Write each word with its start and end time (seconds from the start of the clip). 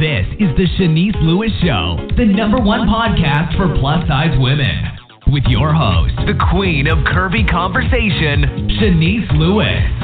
This 0.00 0.24
is 0.40 0.48
the 0.56 0.64
Shanice 0.78 1.20
Lewis 1.20 1.52
Show, 1.62 1.98
the 2.16 2.24
number 2.24 2.56
one 2.56 2.88
podcast 2.88 3.54
for 3.54 3.68
plus 3.78 4.08
size 4.08 4.34
women. 4.40 4.96
With 5.26 5.44
your 5.44 5.74
host, 5.74 6.14
the 6.24 6.32
queen 6.50 6.86
of 6.86 6.96
curvy 7.04 7.46
conversation, 7.46 8.70
Shanice 8.80 9.30
Lewis. 9.36 9.99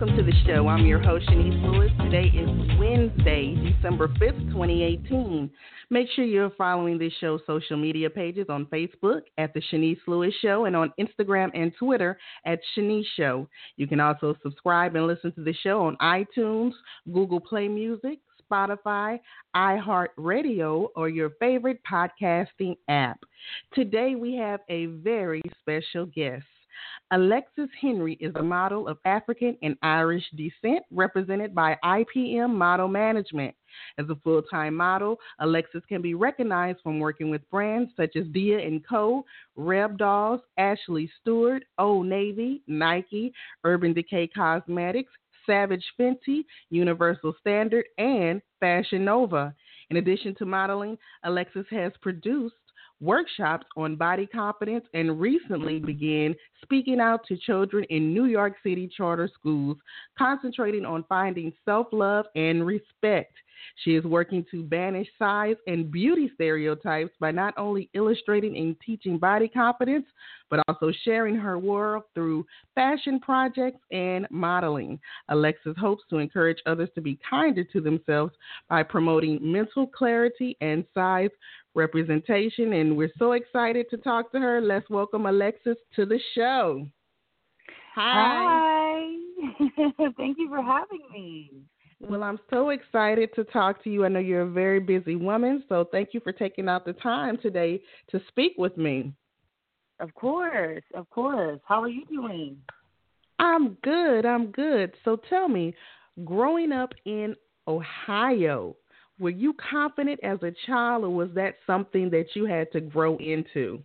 Welcome 0.00 0.16
to 0.16 0.22
the 0.22 0.32
show. 0.46 0.66
I'm 0.66 0.86
your 0.86 0.98
host, 0.98 1.28
Shanice 1.28 1.62
Lewis. 1.62 1.90
Today 2.00 2.28
is 2.34 2.48
Wednesday, 2.78 3.54
December 3.70 4.08
5th, 4.08 4.50
2018. 4.50 5.50
Make 5.90 6.08
sure 6.16 6.24
you're 6.24 6.48
following 6.56 6.96
this 6.96 7.12
show's 7.20 7.42
social 7.46 7.76
media 7.76 8.08
pages 8.08 8.46
on 8.48 8.64
Facebook 8.72 9.20
at 9.36 9.52
The 9.52 9.60
Shanice 9.70 9.98
Lewis 10.06 10.32
Show 10.40 10.64
and 10.64 10.74
on 10.74 10.90
Instagram 10.98 11.50
and 11.52 11.70
Twitter 11.78 12.18
at 12.46 12.60
Shanice 12.74 13.04
Show. 13.14 13.46
You 13.76 13.86
can 13.86 14.00
also 14.00 14.34
subscribe 14.42 14.96
and 14.96 15.06
listen 15.06 15.32
to 15.32 15.44
the 15.44 15.52
show 15.62 15.82
on 15.82 15.98
iTunes, 15.98 16.72
Google 17.12 17.40
Play 17.40 17.68
Music, 17.68 18.20
Spotify, 18.50 19.20
iHeartRadio, 19.54 20.88
or 20.96 21.10
your 21.10 21.32
favorite 21.38 21.80
podcasting 21.84 22.74
app. 22.88 23.20
Today 23.74 24.14
we 24.14 24.34
have 24.36 24.60
a 24.70 24.86
very 24.86 25.42
special 25.60 26.06
guest. 26.06 26.46
Alexis 27.12 27.68
Henry 27.80 28.14
is 28.20 28.32
a 28.36 28.42
model 28.42 28.86
of 28.86 28.98
African 29.04 29.56
and 29.62 29.76
Irish 29.82 30.24
descent 30.36 30.84
represented 30.92 31.54
by 31.54 31.76
IPM 31.84 32.54
Model 32.54 32.88
Management. 32.88 33.54
As 33.98 34.08
a 34.08 34.16
full-time 34.16 34.74
model, 34.74 35.18
Alexis 35.40 35.82
can 35.88 36.02
be 36.02 36.14
recognized 36.14 36.78
from 36.82 36.98
working 37.00 37.30
with 37.30 37.48
brands 37.50 37.90
such 37.96 38.16
as 38.16 38.26
Dia 38.32 38.60
& 38.80 38.88
Co., 38.88 39.24
Rebdolls, 39.56 40.40
Ashley 40.56 41.10
Stewart, 41.20 41.64
Old 41.78 42.06
Navy, 42.06 42.62
Nike, 42.66 43.32
Urban 43.64 43.92
Decay 43.92 44.28
Cosmetics, 44.28 45.12
Savage 45.46 45.84
Fenty, 45.98 46.44
Universal 46.70 47.34
Standard, 47.40 47.86
and 47.98 48.40
Fashion 48.60 49.04
Nova. 49.04 49.54
In 49.90 49.96
addition 49.96 50.34
to 50.36 50.46
modeling, 50.46 50.96
Alexis 51.24 51.66
has 51.70 51.92
produced 52.00 52.54
workshops 53.00 53.66
on 53.76 53.96
body 53.96 54.26
confidence 54.26 54.84
and 54.94 55.20
recently 55.20 55.78
began 55.78 56.34
speaking 56.62 57.00
out 57.00 57.24
to 57.26 57.36
children 57.36 57.84
in 57.90 58.12
New 58.12 58.26
York 58.26 58.54
City 58.62 58.90
charter 58.94 59.30
schools, 59.32 59.76
concentrating 60.18 60.84
on 60.84 61.04
finding 61.08 61.52
self 61.64 61.88
love 61.92 62.26
and 62.34 62.66
respect. 62.66 63.32
She 63.84 63.94
is 63.94 64.04
working 64.04 64.44
to 64.50 64.62
banish 64.62 65.08
size 65.18 65.56
and 65.66 65.90
beauty 65.90 66.30
stereotypes 66.34 67.12
by 67.20 67.30
not 67.30 67.54
only 67.56 67.90
illustrating 67.94 68.56
and 68.56 68.76
teaching 68.80 69.18
body 69.18 69.48
confidence, 69.48 70.06
but 70.48 70.60
also 70.68 70.92
sharing 71.04 71.36
her 71.36 71.58
world 71.58 72.04
through 72.14 72.44
fashion 72.74 73.20
projects 73.20 73.80
and 73.92 74.26
modeling. 74.30 74.98
Alexis 75.28 75.76
hopes 75.78 76.02
to 76.10 76.18
encourage 76.18 76.58
others 76.66 76.88
to 76.94 77.00
be 77.00 77.18
kinder 77.28 77.64
to 77.64 77.80
themselves 77.80 78.34
by 78.68 78.82
promoting 78.82 79.38
mental 79.40 79.86
clarity 79.86 80.56
and 80.60 80.84
size 80.94 81.30
representation. 81.74 82.72
And 82.72 82.96
we're 82.96 83.12
so 83.18 83.32
excited 83.32 83.86
to 83.90 83.96
talk 83.96 84.32
to 84.32 84.40
her. 84.40 84.60
Let's 84.60 84.88
welcome 84.90 85.26
Alexis 85.26 85.76
to 85.96 86.06
the 86.06 86.18
show. 86.34 86.86
Hi. 87.94 89.06
Hi. 89.40 90.10
Thank 90.16 90.38
you 90.38 90.48
for 90.48 90.62
having 90.62 91.02
me. 91.12 91.50
Well, 92.00 92.22
I'm 92.22 92.38
so 92.48 92.70
excited 92.70 93.30
to 93.34 93.44
talk 93.44 93.84
to 93.84 93.90
you. 93.90 94.04
I 94.04 94.08
know 94.08 94.20
you're 94.20 94.42
a 94.42 94.50
very 94.50 94.80
busy 94.80 95.16
woman, 95.16 95.64
so 95.68 95.86
thank 95.92 96.14
you 96.14 96.20
for 96.20 96.32
taking 96.32 96.66
out 96.66 96.86
the 96.86 96.94
time 96.94 97.36
today 97.36 97.82
to 98.10 98.22
speak 98.28 98.54
with 98.56 98.78
me. 98.78 99.12
Of 100.00 100.14
course, 100.14 100.82
of 100.94 101.10
course. 101.10 101.60
How 101.66 101.82
are 101.82 101.90
you 101.90 102.06
doing? 102.06 102.56
I'm 103.38 103.76
good. 103.82 104.24
I'm 104.24 104.46
good. 104.50 104.94
So 105.04 105.20
tell 105.28 105.46
me, 105.46 105.74
growing 106.24 106.72
up 106.72 106.94
in 107.04 107.36
Ohio, 107.68 108.76
were 109.20 109.30
you 109.30 109.54
confident 109.70 110.18
as 110.24 110.42
a 110.42 110.52
child, 110.66 111.04
or 111.04 111.10
was 111.10 111.28
that 111.34 111.56
something 111.66 112.10
that 112.10 112.26
you 112.34 112.46
had 112.46 112.72
to 112.72 112.80
grow 112.80 113.16
into? 113.18 113.82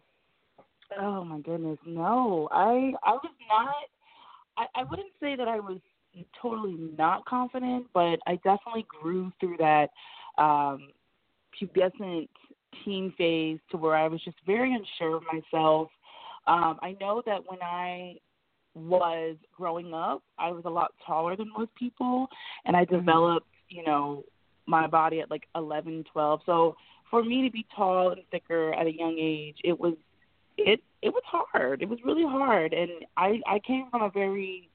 Oh 1.00 1.26
my 1.26 1.40
goodness, 1.40 1.78
no. 1.86 2.48
I 2.52 2.94
I 3.04 3.12
was 3.12 3.32
not. 3.50 3.76
I, 4.58 4.82
I 4.82 4.84
wouldn't 4.84 5.12
say 5.20 5.36
that 5.36 5.48
I 5.48 5.60
was 5.60 5.80
totally 6.42 6.78
not 6.98 7.26
confident, 7.26 7.88
but 7.94 8.20
I 8.26 8.36
definitely 8.36 8.86
grew 8.88 9.32
through 9.40 9.58
that 9.58 9.90
um, 10.38 10.90
pubescent 11.60 12.30
teen 12.84 13.14
phase 13.18 13.60
to 13.72 13.78
where 13.78 13.96
I 13.96 14.08
was 14.08 14.22
just 14.24 14.38
very 14.46 14.74
unsure 14.74 15.18
of 15.18 15.24
myself. 15.32 15.90
Um, 16.48 16.80
I 16.82 16.96
know 17.02 17.22
that 17.26 17.42
when 17.48 17.62
I 17.62 18.16
was 18.76 19.36
growing 19.56 19.94
up, 19.94 20.22
I 20.38 20.52
was 20.52 20.64
a 20.66 20.70
lot 20.70 20.94
taller 21.06 21.36
than 21.36 21.52
most 21.58 21.74
people, 21.76 22.28
and 22.66 22.76
I 22.76 22.86
mm-hmm. 22.86 22.98
developed, 22.98 23.48
you 23.70 23.84
know, 23.84 24.24
my 24.66 24.88
body 24.88 25.20
at 25.20 25.30
like 25.30 25.48
11, 25.56 26.06
12. 26.12 26.42
So 26.46 26.76
for 27.10 27.24
me 27.24 27.44
to 27.44 27.52
be 27.52 27.66
tall 27.76 28.12
and 28.12 28.22
thicker 28.32 28.74
at 28.74 28.88
a 28.88 28.92
young 28.94 29.18
age, 29.20 29.58
it 29.64 29.80
was 29.80 29.94
it 30.58 30.82
it 31.02 31.10
was 31.10 31.24
hard. 31.26 31.82
It 31.82 31.90
was 31.90 32.00
really 32.04 32.24
hard, 32.24 32.74
and 32.74 32.90
I 33.18 33.42
I 33.48 33.60
came 33.60 33.90
from 33.92 34.02
a 34.04 34.10
very 34.10 34.70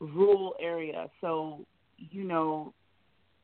rural 0.00 0.54
area, 0.60 1.08
so 1.20 1.66
you 1.98 2.24
know, 2.24 2.74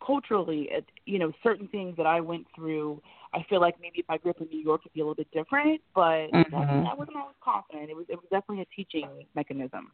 culturally, 0.04 0.68
it, 0.70 0.84
you 1.06 1.18
know, 1.18 1.32
certain 1.42 1.68
things 1.68 1.96
that 1.96 2.06
I 2.06 2.20
went 2.20 2.46
through, 2.54 3.00
I 3.34 3.44
feel 3.48 3.60
like 3.60 3.76
maybe 3.80 3.98
if 3.98 4.06
I 4.08 4.18
grew 4.18 4.30
up 4.30 4.40
in 4.40 4.48
New 4.48 4.60
York, 4.60 4.82
it'd 4.84 4.92
be 4.92 5.00
a 5.00 5.04
little 5.04 5.14
bit 5.14 5.30
different. 5.32 5.80
But 5.94 6.28
mm-hmm. 6.32 6.54
I 6.54 6.94
wasn't 6.94 7.16
always 7.16 7.36
confident. 7.42 7.90
It 7.90 7.96
was 7.96 8.06
it 8.08 8.16
was 8.16 8.26
definitely 8.30 8.62
a 8.62 8.76
teaching 8.76 9.08
mechanism. 9.34 9.92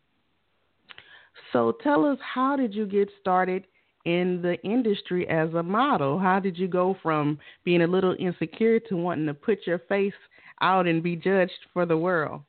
So 1.53 1.77
tell 1.85 2.05
us, 2.05 2.19
how 2.35 2.57
did 2.57 2.75
you 2.75 2.87
get 2.87 3.09
started 3.21 3.67
in 4.05 4.41
the 4.43 4.61
industry 4.63 5.29
as 5.29 5.53
a 5.55 5.63
model? 5.63 6.19
How 6.19 6.41
did 6.41 6.57
you 6.57 6.69
go 6.69 6.97
from 7.03 7.39
being 7.65 7.83
a 7.83 7.87
little 7.87 8.17
insecure 8.19 8.81
to 8.81 8.97
wanting 8.97 9.27
to 9.27 9.35
put 9.35 9.67
your 9.67 9.81
face 9.81 10.13
out 10.61 10.87
and 10.87 11.03
be 11.03 11.17
judged 11.17 11.59
for 11.73 11.87
the 11.87 11.97
world? 11.97 12.43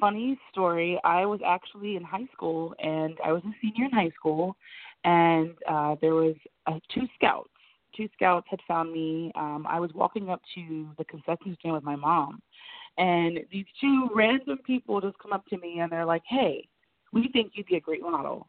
Funny 0.00 0.38
story. 0.52 1.00
I 1.04 1.24
was 1.24 1.40
actually 1.44 1.96
in 1.96 2.02
high 2.02 2.26
school, 2.32 2.74
and 2.82 3.16
I 3.24 3.32
was 3.32 3.42
a 3.44 3.50
senior 3.62 3.86
in 3.86 3.92
high 3.92 4.10
school, 4.10 4.56
and 5.04 5.54
uh, 5.68 5.96
there 6.00 6.14
was 6.14 6.34
uh, 6.66 6.78
two 6.92 7.06
scouts. 7.14 7.48
Two 7.96 8.08
scouts 8.14 8.46
had 8.50 8.60
found 8.68 8.92
me. 8.92 9.32
Um, 9.36 9.66
I 9.66 9.80
was 9.80 9.90
walking 9.94 10.28
up 10.28 10.42
to 10.54 10.88
the 10.98 11.04
concession 11.04 11.56
stand 11.58 11.74
with 11.74 11.84
my 11.84 11.96
mom, 11.96 12.42
and 12.98 13.40
these 13.50 13.64
two 13.80 14.10
random 14.14 14.58
people 14.66 15.00
just 15.00 15.18
come 15.18 15.32
up 15.32 15.46
to 15.46 15.56
me 15.56 15.80
and 15.80 15.90
they're 15.90 16.04
like, 16.04 16.22
"Hey, 16.28 16.68
we 17.12 17.28
think 17.28 17.52
you'd 17.54 17.66
be 17.66 17.76
a 17.76 17.80
great 17.80 18.02
model." 18.02 18.48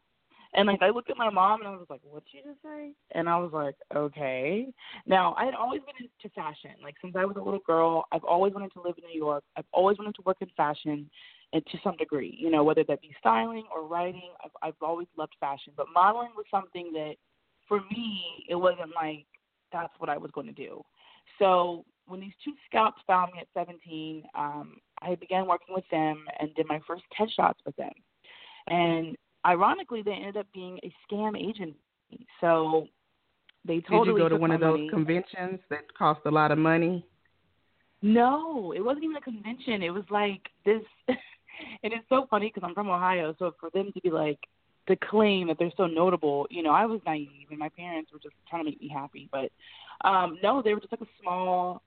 And 0.54 0.66
like 0.66 0.82
I 0.82 0.90
looked 0.90 1.10
at 1.10 1.16
my 1.16 1.30
mom 1.30 1.60
and 1.60 1.68
I 1.68 1.72
was 1.72 1.86
like, 1.90 2.00
"What'd 2.02 2.28
she 2.30 2.38
just 2.38 2.62
say?" 2.62 2.92
And 3.12 3.28
I 3.28 3.38
was 3.38 3.52
like, 3.52 3.74
"Okay." 3.94 4.66
Now 5.06 5.34
I 5.36 5.44
had 5.44 5.54
always 5.54 5.80
been 5.82 6.08
into 6.08 6.34
fashion. 6.34 6.70
Like 6.82 6.94
since 7.02 7.14
I 7.16 7.24
was 7.24 7.36
a 7.36 7.42
little 7.42 7.60
girl, 7.66 8.04
I've 8.12 8.24
always 8.24 8.54
wanted 8.54 8.72
to 8.72 8.82
live 8.82 8.94
in 8.98 9.08
New 9.08 9.18
York. 9.18 9.44
I've 9.56 9.66
always 9.72 9.98
wanted 9.98 10.14
to 10.16 10.22
work 10.24 10.38
in 10.40 10.48
fashion, 10.56 11.10
and 11.52 11.66
to 11.66 11.78
some 11.84 11.96
degree, 11.96 12.36
you 12.38 12.50
know, 12.50 12.64
whether 12.64 12.84
that 12.84 13.02
be 13.02 13.14
styling 13.18 13.64
or 13.74 13.86
writing. 13.86 14.30
I've 14.44 14.50
I've 14.62 14.82
always 14.82 15.08
loved 15.16 15.34
fashion, 15.38 15.74
but 15.76 15.86
modeling 15.94 16.30
was 16.36 16.46
something 16.50 16.92
that, 16.94 17.16
for 17.66 17.80
me, 17.90 18.46
it 18.48 18.56
wasn't 18.56 18.94
like 18.94 19.26
that's 19.70 19.92
what 19.98 20.08
I 20.08 20.16
was 20.16 20.30
going 20.30 20.46
to 20.46 20.52
do. 20.52 20.82
So 21.38 21.84
when 22.06 22.20
these 22.20 22.32
two 22.44 22.54
scouts 22.66 22.98
found 23.06 23.32
me 23.32 23.40
at 23.40 23.48
17, 23.54 24.24
um, 24.34 24.78
I 25.02 25.14
began 25.14 25.46
working 25.46 25.74
with 25.74 25.84
them 25.90 26.24
and 26.40 26.54
did 26.54 26.66
my 26.66 26.80
first 26.86 27.04
test 27.16 27.36
shots 27.36 27.60
with 27.66 27.76
them. 27.76 27.92
And 28.66 29.16
ironically, 29.48 30.02
they 30.02 30.12
ended 30.12 30.36
up 30.36 30.46
being 30.52 30.78
a 30.84 30.92
scam 31.04 31.36
agency. 31.38 32.26
So 32.40 32.86
they 33.64 33.80
totally 33.80 34.06
Did 34.06 34.12
you 34.12 34.18
go 34.18 34.28
to 34.28 34.36
one 34.36 34.50
of 34.50 34.60
those 34.60 34.78
money. 34.78 34.90
conventions 34.90 35.60
that 35.70 35.92
cost 35.96 36.20
a 36.26 36.30
lot 36.30 36.50
of 36.50 36.58
money? 36.58 37.04
No, 38.02 38.72
it 38.72 38.80
wasn't 38.80 39.04
even 39.04 39.16
a 39.16 39.20
convention. 39.20 39.82
It 39.82 39.90
was 39.90 40.04
like 40.10 40.42
this, 40.64 40.82
and 41.08 41.92
it's 41.92 42.08
so 42.08 42.26
funny 42.30 42.52
because 42.52 42.66
I'm 42.66 42.74
from 42.74 42.88
Ohio. 42.88 43.34
So 43.38 43.52
for 43.58 43.70
them 43.70 43.90
to 43.92 44.00
be 44.00 44.10
like 44.10 44.38
to 44.86 44.96
claim 44.96 45.48
that 45.48 45.56
they're 45.58 45.72
so 45.76 45.86
notable, 45.86 46.46
you 46.50 46.62
know, 46.62 46.70
I 46.70 46.86
was 46.86 47.00
naive, 47.04 47.48
and 47.50 47.58
my 47.58 47.68
parents 47.70 48.12
were 48.12 48.20
just 48.20 48.34
trying 48.48 48.64
to 48.64 48.70
make 48.70 48.80
me 48.80 48.88
happy. 48.88 49.28
But 49.32 49.50
um 50.08 50.38
no, 50.42 50.62
they 50.62 50.74
were 50.74 50.80
just 50.80 50.92
like 50.92 51.00
a 51.00 51.12
small 51.20 51.82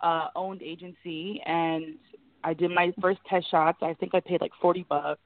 uh 0.00 0.28
owned 0.36 0.62
agency, 0.62 1.40
and 1.44 1.96
I 2.44 2.54
did 2.54 2.70
my 2.70 2.92
first 3.00 3.18
test 3.28 3.50
shots. 3.50 3.78
I 3.82 3.94
think 3.94 4.14
I 4.14 4.20
paid 4.20 4.40
like 4.40 4.52
forty 4.62 4.84
bucks 4.88 5.20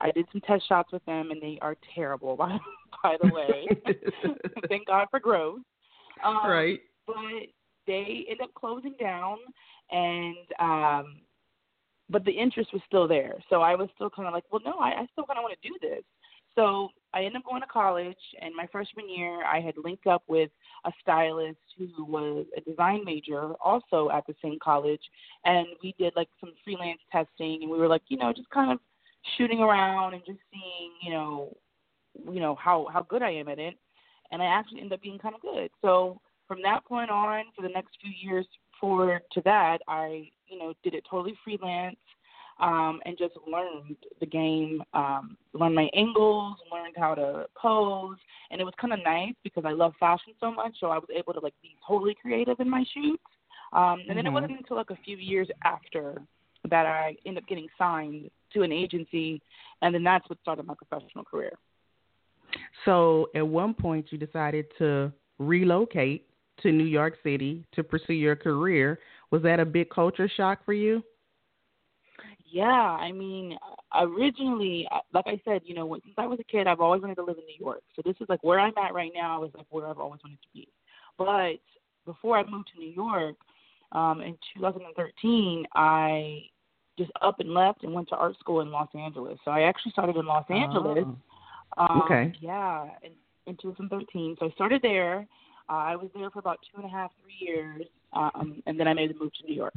I 0.00 0.10
did 0.10 0.26
some 0.32 0.40
test 0.42 0.68
shots 0.68 0.92
with 0.92 1.04
them, 1.06 1.30
and 1.30 1.40
they 1.42 1.58
are 1.60 1.76
terrible. 1.94 2.36
By, 2.36 2.58
by 3.02 3.16
the 3.20 3.32
way, 3.32 3.66
thank 4.68 4.86
God 4.86 5.06
for 5.10 5.20
growth. 5.20 5.60
Um, 6.24 6.38
right. 6.48 6.80
But 7.06 7.14
they 7.86 8.26
end 8.28 8.40
up 8.42 8.52
closing 8.54 8.94
down, 9.00 9.38
and 9.90 10.36
um, 10.58 11.20
but 12.10 12.24
the 12.24 12.32
interest 12.32 12.72
was 12.72 12.82
still 12.86 13.06
there. 13.06 13.34
So 13.50 13.62
I 13.62 13.74
was 13.74 13.88
still 13.94 14.10
kind 14.10 14.26
of 14.26 14.34
like, 14.34 14.44
well, 14.50 14.62
no, 14.64 14.78
I, 14.78 14.90
I 14.90 15.06
still 15.12 15.24
kind 15.24 15.38
of 15.38 15.42
want 15.42 15.56
to 15.60 15.68
do 15.68 15.74
this. 15.80 16.02
So 16.54 16.88
I 17.14 17.20
ended 17.20 17.36
up 17.36 17.44
going 17.44 17.62
to 17.62 17.68
college, 17.68 18.16
and 18.42 18.54
my 18.54 18.66
freshman 18.72 19.08
year, 19.08 19.44
I 19.44 19.60
had 19.60 19.74
linked 19.82 20.06
up 20.06 20.24
with 20.26 20.50
a 20.84 20.92
stylist 21.00 21.58
who 21.78 22.04
was 22.04 22.46
a 22.56 22.60
design 22.60 23.04
major, 23.04 23.52
also 23.64 24.10
at 24.10 24.26
the 24.26 24.34
same 24.42 24.58
college, 24.62 25.00
and 25.44 25.66
we 25.82 25.94
did 25.98 26.14
like 26.16 26.28
some 26.40 26.52
freelance 26.64 27.00
testing, 27.12 27.60
and 27.62 27.70
we 27.70 27.78
were 27.78 27.86
like, 27.86 28.02
you 28.08 28.16
know, 28.16 28.32
just 28.32 28.50
kind 28.50 28.72
of 28.72 28.80
shooting 29.36 29.60
around 29.60 30.14
and 30.14 30.22
just 30.24 30.38
seeing, 30.52 30.92
you 31.02 31.10
know, 31.10 31.56
you 32.30 32.40
know 32.40 32.54
how 32.56 32.88
how 32.92 33.02
good 33.02 33.22
I 33.22 33.30
am 33.30 33.48
at 33.48 33.58
it, 33.58 33.74
and 34.32 34.42
I 34.42 34.46
actually 34.46 34.80
ended 34.80 34.94
up 34.94 35.02
being 35.02 35.18
kind 35.18 35.34
of 35.34 35.40
good. 35.40 35.70
So 35.82 36.20
from 36.46 36.62
that 36.62 36.84
point 36.84 37.10
on, 37.10 37.44
for 37.54 37.62
the 37.62 37.68
next 37.68 37.96
few 38.00 38.10
years 38.10 38.46
forward 38.80 39.22
to 39.32 39.40
that, 39.42 39.78
I 39.86 40.30
you 40.46 40.58
know 40.58 40.74
did 40.82 40.94
it 40.94 41.04
totally 41.08 41.34
freelance. 41.44 41.96
Um, 42.60 43.00
and 43.04 43.16
just 43.16 43.34
learned 43.46 43.94
the 44.18 44.26
game, 44.26 44.82
um, 44.92 45.36
learned 45.52 45.76
my 45.76 45.88
angles, 45.94 46.56
learned 46.72 46.94
how 46.96 47.14
to 47.14 47.46
pose, 47.56 48.16
and 48.50 48.60
it 48.60 48.64
was 48.64 48.74
kind 48.80 48.92
of 48.92 48.98
nice 49.04 49.34
because 49.44 49.62
I 49.64 49.70
love 49.70 49.92
fashion 50.00 50.32
so 50.40 50.50
much, 50.50 50.74
so 50.80 50.88
I 50.88 50.98
was 50.98 51.06
able 51.16 51.34
to 51.34 51.38
like 51.38 51.54
be 51.62 51.76
totally 51.86 52.16
creative 52.20 52.58
in 52.58 52.68
my 52.68 52.84
shoots. 52.92 53.22
Um, 53.72 54.00
and 54.08 54.16
then 54.16 54.24
mm-hmm. 54.24 54.26
it 54.26 54.30
wasn't 54.30 54.58
until 54.58 54.76
like 54.76 54.90
a 54.90 54.98
few 55.04 55.16
years 55.16 55.48
after 55.64 56.20
that 56.70 56.86
I 56.86 57.16
end 57.26 57.38
up 57.38 57.46
getting 57.46 57.68
signed 57.76 58.30
to 58.54 58.62
an 58.62 58.72
agency, 58.72 59.40
and 59.82 59.94
then 59.94 60.02
that's 60.02 60.28
what 60.28 60.38
started 60.40 60.66
my 60.66 60.74
professional 60.74 61.24
career. 61.24 61.52
So 62.84 63.28
at 63.34 63.46
one 63.46 63.74
point, 63.74 64.06
you 64.10 64.18
decided 64.18 64.66
to 64.78 65.12
relocate 65.38 66.26
to 66.62 66.72
New 66.72 66.84
York 66.84 67.16
City 67.22 67.64
to 67.72 67.84
pursue 67.84 68.14
your 68.14 68.36
career. 68.36 68.98
Was 69.30 69.42
that 69.42 69.60
a 69.60 69.64
big 69.64 69.90
culture 69.90 70.30
shock 70.36 70.64
for 70.64 70.72
you? 70.72 71.02
Yeah, 72.50 72.64
I 72.64 73.12
mean, 73.12 73.58
originally, 73.94 74.88
like 75.12 75.26
I 75.26 75.40
said, 75.44 75.60
you 75.64 75.74
know, 75.74 75.94
since 76.02 76.14
I 76.16 76.26
was 76.26 76.40
a 76.40 76.44
kid, 76.44 76.66
I've 76.66 76.80
always 76.80 77.02
wanted 77.02 77.16
to 77.16 77.24
live 77.24 77.36
in 77.36 77.44
New 77.44 77.58
York. 77.58 77.82
So 77.94 78.02
this 78.04 78.16
is 78.20 78.28
like 78.28 78.42
where 78.42 78.58
I'm 78.58 78.72
at 78.82 78.94
right 78.94 79.12
now 79.14 79.44
is 79.44 79.50
like 79.54 79.66
where 79.68 79.86
I've 79.86 79.98
always 79.98 80.20
wanted 80.24 80.40
to 80.40 80.48
be. 80.54 80.68
But 81.18 81.60
before 82.06 82.38
I 82.38 82.48
moved 82.48 82.70
to 82.74 82.80
New 82.80 82.90
York, 82.90 83.36
um, 83.92 84.20
in 84.22 84.32
2013, 84.56 85.66
I 85.74 86.42
just 86.98 87.10
up 87.22 87.40
and 87.40 87.54
left 87.54 87.84
and 87.84 87.94
went 87.94 88.08
to 88.10 88.16
art 88.16 88.38
school 88.38 88.60
in 88.60 88.70
Los 88.70 88.88
Angeles. 88.94 89.38
So 89.44 89.50
I 89.50 89.62
actually 89.62 89.92
started 89.92 90.16
in 90.16 90.26
Los 90.26 90.44
Angeles. 90.50 91.04
Oh. 91.06 91.16
Um, 91.78 92.02
okay. 92.04 92.32
Yeah, 92.40 92.86
in, 93.02 93.12
in 93.46 93.56
2013. 93.62 94.36
So 94.38 94.46
I 94.46 94.50
started 94.50 94.82
there. 94.82 95.26
Uh, 95.70 95.72
I 95.72 95.96
was 95.96 96.10
there 96.14 96.30
for 96.30 96.38
about 96.40 96.58
two 96.70 96.82
and 96.82 96.86
a 96.86 96.94
half, 96.94 97.10
three 97.22 97.46
years, 97.46 97.82
um, 98.14 98.62
and 98.66 98.78
then 98.78 98.88
I 98.88 98.94
made 98.94 99.10
the 99.10 99.18
move 99.18 99.32
to 99.40 99.46
New 99.46 99.54
York. 99.54 99.74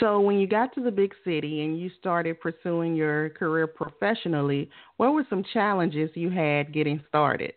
So 0.00 0.18
when 0.18 0.38
you 0.38 0.46
got 0.46 0.74
to 0.74 0.82
the 0.82 0.90
big 0.90 1.12
city 1.24 1.62
and 1.62 1.78
you 1.78 1.90
started 1.98 2.40
pursuing 2.40 2.94
your 2.94 3.30
career 3.30 3.66
professionally, 3.66 4.70
what 4.96 5.12
were 5.12 5.26
some 5.28 5.44
challenges 5.52 6.10
you 6.14 6.30
had 6.30 6.72
getting 6.72 7.02
started? 7.08 7.52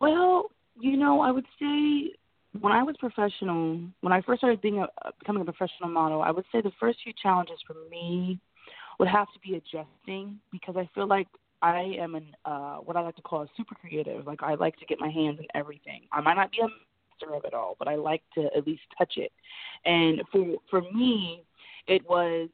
Well, 0.00 0.50
you 0.78 0.96
know, 0.96 1.20
I 1.20 1.30
would 1.30 1.46
say 1.58 2.12
when 2.60 2.72
I 2.72 2.82
was 2.82 2.96
professional, 2.98 3.80
when 4.02 4.12
I 4.12 4.20
first 4.22 4.40
started 4.40 4.60
being 4.60 4.78
a, 4.80 4.88
becoming 5.18 5.42
a 5.42 5.44
professional 5.44 5.88
model, 5.88 6.22
I 6.22 6.30
would 6.30 6.44
say 6.52 6.60
the 6.60 6.72
first 6.78 6.98
few 7.02 7.12
challenges 7.22 7.58
for 7.66 7.74
me 7.90 8.38
would 8.98 9.08
have 9.08 9.28
to 9.32 9.40
be 9.40 9.56
adjusting 9.56 10.38
because 10.50 10.76
I 10.76 10.88
feel 10.94 11.06
like 11.06 11.28
I 11.62 11.94
am 11.98 12.14
an 12.14 12.26
uh, 12.44 12.76
what 12.76 12.96
I 12.96 13.00
like 13.00 13.16
to 13.16 13.22
call 13.22 13.42
a 13.42 13.48
super 13.56 13.74
creative. 13.74 14.26
Like 14.26 14.42
I 14.42 14.54
like 14.54 14.76
to 14.78 14.86
get 14.86 15.00
my 15.00 15.08
hands 15.08 15.38
in 15.38 15.46
everything. 15.54 16.02
I 16.12 16.20
might 16.20 16.34
not 16.34 16.50
be 16.50 16.58
a 16.58 16.66
master 16.66 17.34
of 17.34 17.44
it 17.44 17.54
all, 17.54 17.76
but 17.78 17.88
I 17.88 17.94
like 17.94 18.22
to 18.34 18.48
at 18.56 18.66
least 18.66 18.82
touch 18.98 19.14
it. 19.16 19.32
And 19.84 20.22
for 20.30 20.56
for 20.68 20.82
me, 20.92 21.42
it 21.86 22.02
was 22.08 22.48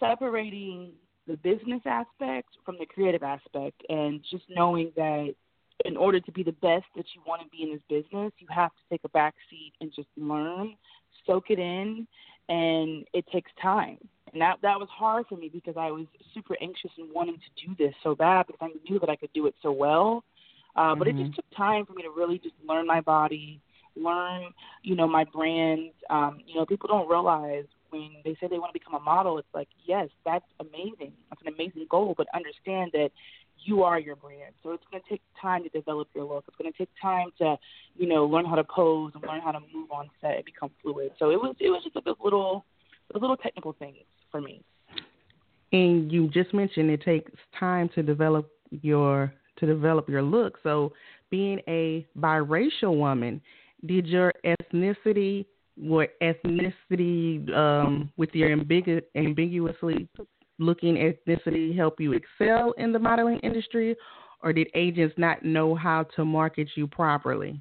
separating 0.00 0.92
the 1.26 1.36
business 1.36 1.82
aspect 1.84 2.48
from 2.64 2.76
the 2.78 2.86
creative 2.86 3.22
aspect, 3.22 3.82
and 3.88 4.20
just 4.30 4.44
knowing 4.48 4.92
that 4.96 5.34
in 5.84 5.96
order 5.96 6.20
to 6.20 6.32
be 6.32 6.42
the 6.42 6.52
best 6.52 6.84
that 6.96 7.06
you 7.14 7.22
want 7.26 7.42
to 7.42 7.48
be 7.48 7.62
in 7.62 7.72
this 7.72 7.82
business, 7.88 8.32
you 8.38 8.46
have 8.50 8.70
to 8.70 8.82
take 8.90 9.00
a 9.04 9.08
back 9.10 9.34
seat 9.50 9.72
and 9.80 9.92
just 9.94 10.08
learn, 10.16 10.74
soak 11.26 11.50
it 11.50 11.58
in, 11.58 12.06
and 12.48 13.04
it 13.12 13.24
takes 13.32 13.50
time. 13.60 13.98
And 14.32 14.40
that 14.40 14.58
that 14.62 14.78
was 14.78 14.88
hard 14.90 15.26
for 15.28 15.36
me 15.36 15.50
because 15.52 15.74
I 15.76 15.90
was 15.90 16.06
super 16.34 16.56
anxious 16.60 16.90
and 16.98 17.12
wanting 17.12 17.36
to 17.36 17.66
do 17.66 17.74
this 17.78 17.94
so 18.02 18.14
bad 18.14 18.46
because 18.46 18.60
I 18.62 18.90
knew 18.90 18.98
that 18.98 19.10
I 19.10 19.16
could 19.16 19.32
do 19.34 19.46
it 19.46 19.54
so 19.62 19.70
well. 19.72 20.24
Uh, 20.74 20.94
but 20.94 21.06
mm-hmm. 21.06 21.18
it 21.18 21.24
just 21.24 21.36
took 21.36 21.44
time 21.56 21.84
for 21.84 21.92
me 21.92 22.02
to 22.02 22.10
really 22.10 22.38
just 22.38 22.54
learn 22.66 22.86
my 22.86 23.02
body, 23.02 23.60
learn, 23.94 24.44
you 24.82 24.96
know, 24.96 25.06
my 25.06 25.24
brand. 25.24 25.90
Um, 26.08 26.38
you 26.46 26.54
know, 26.54 26.64
people 26.64 26.88
don't 26.88 27.08
realize 27.08 27.66
when 27.92 28.10
they 28.24 28.34
say 28.40 28.48
they 28.48 28.58
want 28.58 28.72
to 28.72 28.78
become 28.78 28.94
a 28.94 29.04
model, 29.04 29.38
it's 29.38 29.54
like, 29.54 29.68
yes, 29.84 30.08
that's 30.24 30.46
amazing. 30.60 31.12
That's 31.28 31.42
an 31.42 31.52
amazing 31.52 31.86
goal, 31.90 32.14
but 32.16 32.26
understand 32.34 32.90
that 32.94 33.10
you 33.64 33.82
are 33.82 33.98
your 33.98 34.16
brand. 34.16 34.54
So 34.62 34.70
it's 34.72 34.84
going 34.90 35.02
to 35.02 35.08
take 35.08 35.22
time 35.40 35.62
to 35.64 35.68
develop 35.68 36.08
your 36.14 36.24
look. 36.24 36.44
It's 36.48 36.56
going 36.56 36.70
to 36.70 36.76
take 36.76 36.90
time 37.00 37.28
to, 37.38 37.56
you 37.96 38.08
know, 38.08 38.24
learn 38.24 38.44
how 38.44 38.54
to 38.54 38.64
pose 38.64 39.12
and 39.14 39.22
learn 39.24 39.40
how 39.40 39.52
to 39.52 39.60
move 39.72 39.90
on 39.90 40.10
set 40.20 40.36
and 40.36 40.44
become 40.44 40.70
fluid. 40.82 41.12
So 41.18 41.30
it 41.30 41.36
was 41.36 41.54
it 41.60 41.70
was 41.70 41.82
just 41.84 41.96
like 41.96 42.06
a 42.06 42.22
little 42.22 42.64
a 43.14 43.18
little 43.18 43.36
technical 43.36 43.74
things 43.78 43.98
for 44.30 44.40
me. 44.40 44.62
And 45.72 46.12
you 46.12 46.28
just 46.28 46.52
mentioned 46.52 46.90
it 46.90 47.02
takes 47.02 47.32
time 47.58 47.88
to 47.94 48.02
develop 48.02 48.50
your 48.70 49.32
to 49.58 49.66
develop 49.66 50.08
your 50.08 50.22
look. 50.22 50.58
So 50.62 50.92
being 51.30 51.60
a 51.68 52.06
biracial 52.18 52.96
woman, 52.96 53.40
did 53.86 54.06
your 54.06 54.32
ethnicity 54.44 55.46
what 55.76 56.10
ethnicity 56.20 57.50
um, 57.54 58.10
with 58.16 58.30
your 58.34 58.54
ambigu- 58.54 59.02
ambiguously 59.16 60.08
looking 60.62 60.96
ethnicity 60.96 61.76
help 61.76 62.00
you 62.00 62.12
excel 62.12 62.72
in 62.78 62.92
the 62.92 62.98
modeling 62.98 63.38
industry, 63.40 63.96
or 64.42 64.52
did 64.52 64.68
agents 64.74 65.14
not 65.18 65.44
know 65.44 65.74
how 65.74 66.04
to 66.16 66.24
market 66.24 66.68
you 66.74 66.86
properly? 66.86 67.60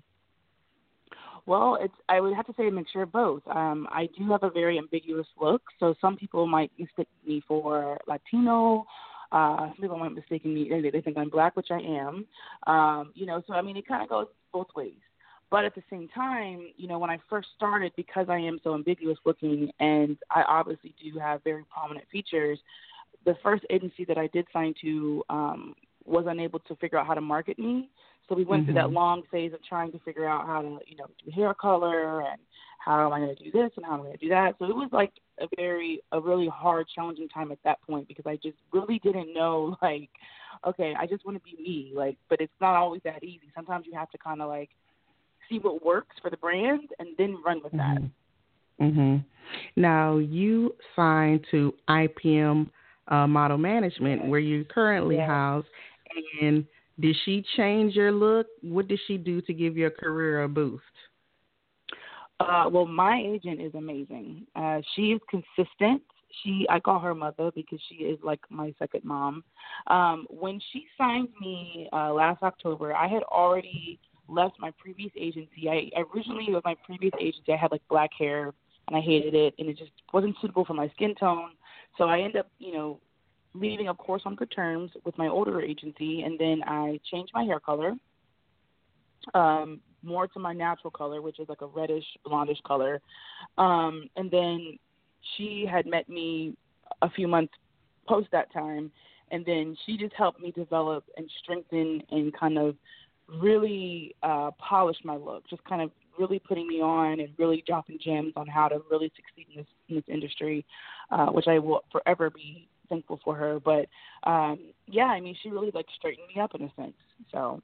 Well, 1.45 1.77
it's 1.81 1.93
I 2.07 2.19
would 2.19 2.35
have 2.35 2.45
to 2.47 2.53
say 2.57 2.67
a 2.67 2.71
mixture 2.71 3.01
of 3.01 3.11
both. 3.11 3.41
Um, 3.47 3.87
I 3.91 4.07
do 4.17 4.29
have 4.31 4.43
a 4.43 4.49
very 4.49 4.77
ambiguous 4.77 5.27
look, 5.39 5.61
so 5.79 5.95
some 5.99 6.15
people 6.15 6.45
might 6.47 6.71
mistake 6.77 7.07
me 7.25 7.41
for 7.47 7.97
Latino. 8.07 8.85
Uh, 9.31 9.67
some 9.69 9.77
people 9.81 9.97
might 9.97 10.13
mistake 10.13 10.45
me; 10.45 10.67
they, 10.69 10.89
they 10.89 11.01
think 11.01 11.17
I'm 11.17 11.29
black, 11.29 11.55
which 11.55 11.71
I 11.71 11.79
am. 11.79 12.25
Um, 12.67 13.11
you 13.15 13.25
know, 13.25 13.41
so 13.47 13.53
I 13.53 13.61
mean, 13.61 13.77
it 13.77 13.87
kind 13.87 14.03
of 14.03 14.09
goes 14.09 14.27
both 14.53 14.67
ways. 14.75 14.93
But 15.49 15.65
at 15.65 15.75
the 15.75 15.83
same 15.89 16.07
time, 16.15 16.69
you 16.77 16.87
know, 16.87 16.97
when 16.97 17.09
I 17.09 17.17
first 17.29 17.49
started, 17.57 17.91
because 17.97 18.27
I 18.29 18.37
am 18.37 18.61
so 18.63 18.73
ambiguous 18.73 19.17
looking 19.25 19.69
and 19.81 20.17
I 20.29 20.43
obviously 20.43 20.95
do 21.03 21.19
have 21.19 21.43
very 21.43 21.65
prominent 21.69 22.05
features, 22.09 22.57
the 23.25 23.35
first 23.43 23.63
agency 23.69 24.05
that 24.05 24.17
I 24.17 24.27
did 24.27 24.47
sign 24.51 24.73
to 24.81 25.23
um, 25.29 25.75
was 26.05 26.25
unable 26.27 26.59
to 26.59 26.75
figure 26.77 26.97
out 26.97 27.07
how 27.07 27.13
to 27.13 27.21
market 27.21 27.59
me. 27.59 27.89
So 28.27 28.35
we 28.35 28.43
went 28.43 28.61
mm-hmm. 28.61 28.67
through 28.67 28.75
that 28.75 28.85
mm-hmm. 28.85 28.95
long 28.95 29.23
phase 29.31 29.53
of 29.53 29.63
trying 29.63 29.91
to 29.91 29.99
figure 29.99 30.27
out 30.27 30.45
how 30.45 30.61
to, 30.61 30.79
you 30.87 30.95
know, 30.95 31.05
do 31.23 31.31
hair 31.31 31.53
color 31.53 32.21
and 32.21 32.39
how 32.79 33.05
am 33.05 33.13
I 33.13 33.19
going 33.19 33.35
to 33.35 33.43
do 33.43 33.51
this 33.51 33.71
and 33.75 33.85
how 33.85 33.93
am 33.93 34.01
I 34.01 34.03
going 34.03 34.17
to 34.17 34.25
do 34.25 34.29
that. 34.29 34.55
So 34.57 34.65
it 34.65 34.75
was 34.75 34.89
like 34.91 35.11
a 35.39 35.47
very, 35.55 36.01
a 36.11 36.19
really 36.19 36.47
hard, 36.47 36.87
challenging 36.93 37.27
time 37.29 37.51
at 37.51 37.59
that 37.63 37.81
point 37.83 38.07
because 38.07 38.25
I 38.25 38.37
just 38.37 38.57
really 38.71 38.99
didn't 38.99 39.33
know, 39.33 39.77
like, 39.81 40.09
okay, 40.65 40.93
I 40.97 41.05
just 41.05 41.25
want 41.25 41.37
to 41.37 41.43
be 41.43 41.61
me, 41.61 41.91
like, 41.93 42.17
but 42.29 42.41
it's 42.41 42.53
not 42.59 42.75
always 42.75 43.01
that 43.03 43.23
easy. 43.23 43.51
Sometimes 43.55 43.85
you 43.87 43.93
have 43.97 44.09
to 44.11 44.17
kind 44.17 44.41
of 44.41 44.47
like 44.49 44.69
see 45.49 45.59
what 45.59 45.83
works 45.85 46.15
for 46.21 46.29
the 46.29 46.37
brand 46.37 46.89
and 46.99 47.09
then 47.17 47.37
run 47.45 47.61
with 47.63 47.73
that. 47.73 47.97
Mm-hmm. 48.79 48.85
mm-hmm. 48.85 49.17
Now 49.75 50.17
you 50.17 50.75
signed 50.95 51.45
to 51.51 51.73
IPM 51.89 52.69
uh, 53.11 53.27
Model 53.27 53.57
Management, 53.57 54.25
where 54.25 54.39
you 54.39 54.65
currently 54.65 55.17
yes. 55.17 55.27
housed, 55.27 55.67
and 56.41 56.65
did 56.99 57.15
she 57.25 57.43
change 57.57 57.93
your 57.93 58.11
look? 58.11 58.47
What 58.61 58.87
did 58.87 58.99
she 59.07 59.17
do 59.17 59.41
to 59.41 59.53
give 59.53 59.77
your 59.77 59.91
career 59.91 60.43
a 60.43 60.49
boost? 60.49 60.83
Uh, 62.39 62.67
well, 62.71 62.87
my 62.87 63.21
agent 63.23 63.61
is 63.61 63.73
amazing. 63.75 64.47
Uh, 64.55 64.81
she 64.95 65.11
is 65.11 65.21
consistent. 65.29 66.01
She, 66.43 66.65
I 66.69 66.79
call 66.79 66.99
her 66.99 67.13
mother 67.13 67.51
because 67.53 67.79
she 67.89 67.95
is 68.05 68.17
like 68.23 68.39
my 68.49 68.73
second 68.79 69.03
mom. 69.03 69.43
Um, 69.87 70.25
when 70.29 70.59
she 70.71 70.85
signed 70.97 71.27
me 71.39 71.89
uh, 71.93 72.13
last 72.13 72.41
October, 72.41 72.95
I 72.95 73.07
had 73.07 73.23
already 73.23 73.99
left 74.27 74.55
my 74.59 74.71
previous 74.79 75.11
agency. 75.19 75.69
I 75.69 75.89
originally 76.13 76.53
with 76.53 76.63
my 76.63 76.75
previous 76.85 77.13
agency 77.19 77.51
I 77.51 77.57
had 77.57 77.71
like 77.71 77.81
black 77.89 78.11
hair 78.17 78.53
and 78.87 78.95
I 78.95 79.01
hated 79.01 79.35
it 79.35 79.53
and 79.59 79.67
it 79.67 79.77
just 79.77 79.91
wasn't 80.13 80.35
suitable 80.41 80.65
for 80.65 80.73
my 80.73 80.89
skin 80.89 81.13
tone. 81.15 81.51
So 81.97 82.05
I 82.05 82.19
end 82.21 82.35
up, 82.35 82.47
you 82.59 82.73
know, 82.73 82.99
leaving 83.53 83.89
of 83.89 83.97
course 83.97 84.21
on 84.25 84.35
good 84.35 84.51
terms 84.51 84.91
with 85.03 85.17
my 85.17 85.27
older 85.27 85.61
agency 85.61 86.21
and 86.21 86.39
then 86.39 86.61
I 86.65 86.99
changed 87.11 87.31
my 87.33 87.43
hair 87.43 87.59
color. 87.59 87.93
Um, 89.33 89.81
more 90.03 90.27
to 90.27 90.39
my 90.39 90.53
natural 90.53 90.89
color, 90.89 91.21
which 91.21 91.39
is 91.39 91.47
like 91.47 91.61
a 91.61 91.67
reddish 91.67 92.05
blondish 92.25 92.61
color. 92.63 93.01
Um, 93.57 94.09
and 94.15 94.31
then 94.31 94.79
she 95.35 95.65
had 95.69 95.85
met 95.85 96.09
me 96.09 96.55
a 97.01 97.09
few 97.09 97.27
months 97.27 97.53
post 98.07 98.27
that 98.31 98.51
time 98.51 98.91
and 99.31 99.45
then 99.45 99.75
she 99.85 99.97
just 99.97 100.13
helped 100.13 100.41
me 100.41 100.51
develop 100.51 101.05
and 101.17 101.29
strengthen 101.41 102.01
and 102.11 102.37
kind 102.37 102.57
of 102.57 102.75
really 103.41 104.13
uh, 104.23 104.51
polished 104.57 105.05
my 105.05 105.15
look, 105.15 105.47
just 105.49 105.63
kind 105.63 105.81
of 105.81 105.91
really 106.17 106.39
putting 106.39 106.67
me 106.67 106.81
on 106.81 107.19
and 107.19 107.29
really 107.37 107.63
dropping 107.67 107.99
gems 108.03 108.33
on 108.35 108.47
how 108.47 108.67
to 108.67 108.81
really 108.89 109.11
succeed 109.15 109.47
in 109.53 109.61
this 109.61 109.67
in 109.89 109.95
this 109.95 110.05
industry, 110.07 110.65
uh, 111.11 111.27
which 111.27 111.47
I 111.47 111.59
will 111.59 111.83
forever 111.91 112.29
be 112.29 112.67
thankful 112.89 113.19
for 113.23 113.35
her. 113.35 113.59
But 113.59 113.87
um, 114.29 114.59
yeah, 114.87 115.05
I 115.05 115.19
mean, 115.19 115.35
she 115.41 115.49
really 115.49 115.71
like 115.73 115.87
straightened 115.97 116.27
me 116.33 116.41
up 116.41 116.55
in 116.55 116.63
a 116.63 116.71
sense. 116.75 116.95
So 117.31 117.61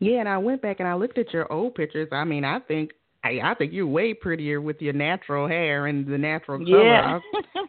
yeah, 0.00 0.20
and 0.20 0.28
I 0.28 0.38
went 0.38 0.62
back 0.62 0.80
and 0.80 0.88
I 0.88 0.94
looked 0.94 1.18
at 1.18 1.32
your 1.32 1.50
old 1.52 1.74
pictures. 1.74 2.08
I 2.12 2.24
mean, 2.24 2.44
I 2.44 2.60
think 2.60 2.92
Hey, 3.24 3.40
I 3.42 3.54
think 3.54 3.72
you're 3.72 3.86
way 3.86 4.12
prettier 4.12 4.60
with 4.60 4.82
your 4.82 4.92
natural 4.92 5.48
hair 5.48 5.86
and 5.86 6.06
the 6.06 6.18
natural 6.18 6.58
color. 6.58 6.84
Yeah. 6.84 7.20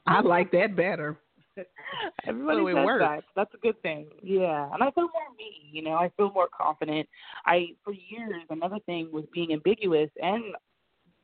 I, 0.06 0.18
I 0.18 0.22
like 0.22 0.52
that 0.52 0.76
better. 0.76 1.18
Everybody 2.28 2.60
so 2.60 2.68
says 2.76 2.86
works. 2.86 3.04
that. 3.04 3.24
That's 3.36 3.54
a 3.54 3.58
good 3.58 3.82
thing. 3.82 4.08
Yeah, 4.22 4.70
and 4.74 4.84
I 4.84 4.92
feel 4.92 5.04
more 5.04 5.30
me. 5.38 5.70
You 5.72 5.84
know, 5.84 5.94
I 5.94 6.10
feel 6.18 6.32
more 6.32 6.48
confident. 6.56 7.08
I 7.46 7.68
for 7.84 7.94
years 7.94 8.44
another 8.50 8.80
thing 8.86 9.10
was 9.12 9.26
being 9.34 9.54
ambiguous 9.54 10.10
and 10.22 10.44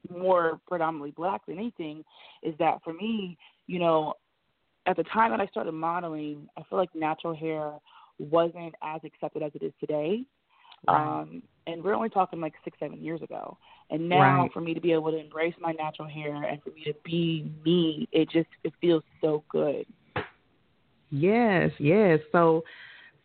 more 0.10 0.60
predominantly 0.68 1.12
black 1.12 1.46
than 1.46 1.58
anything 1.58 2.04
is 2.44 2.56
that 2.60 2.80
for 2.84 2.94
me, 2.94 3.38
you 3.68 3.80
know, 3.80 4.14
at 4.88 4.98
the 4.98 5.04
time 5.04 5.32
that 5.32 5.40
I 5.40 5.46
started 5.48 5.74
modeling, 5.74 6.48
I 6.58 6.64
feel 6.70 6.80
like 6.80 6.90
natural 6.96 7.36
hair 7.36 7.74
wasn't 8.20 8.74
as 8.84 9.02
accepted 9.04 9.44
as 9.44 9.52
it 9.56 9.64
is 9.64 9.74
today. 9.80 10.24
Right. 10.88 11.22
Um, 11.22 11.44
and 11.68 11.84
we're 11.84 11.94
only 11.94 12.10
talking 12.10 12.42
like 12.42 12.54
six, 12.64 12.78
seven 12.80 13.00
years 13.04 13.22
ago. 13.22 13.58
And 13.92 14.10
now 14.10 14.42
Right. 14.42 14.52
for 14.54 14.62
me 14.62 14.74
to 14.74 14.82
be 14.82 14.92
able 14.92 15.12
to 15.12 15.18
embrace 15.18 15.54
my 15.60 15.74
natural 15.74 16.08
hair 16.08 16.44
and 16.44 16.62
for 16.64 16.72
me 16.72 16.84
to 16.86 16.94
be 17.04 17.52
me, 17.64 18.08
it 18.12 18.30
just 18.32 18.50
it 18.64 18.74
feels 18.82 19.04
so 19.22 19.44
good. 19.50 19.86
Yes, 21.12 21.72
yes. 21.78 22.20
So, 22.32 22.64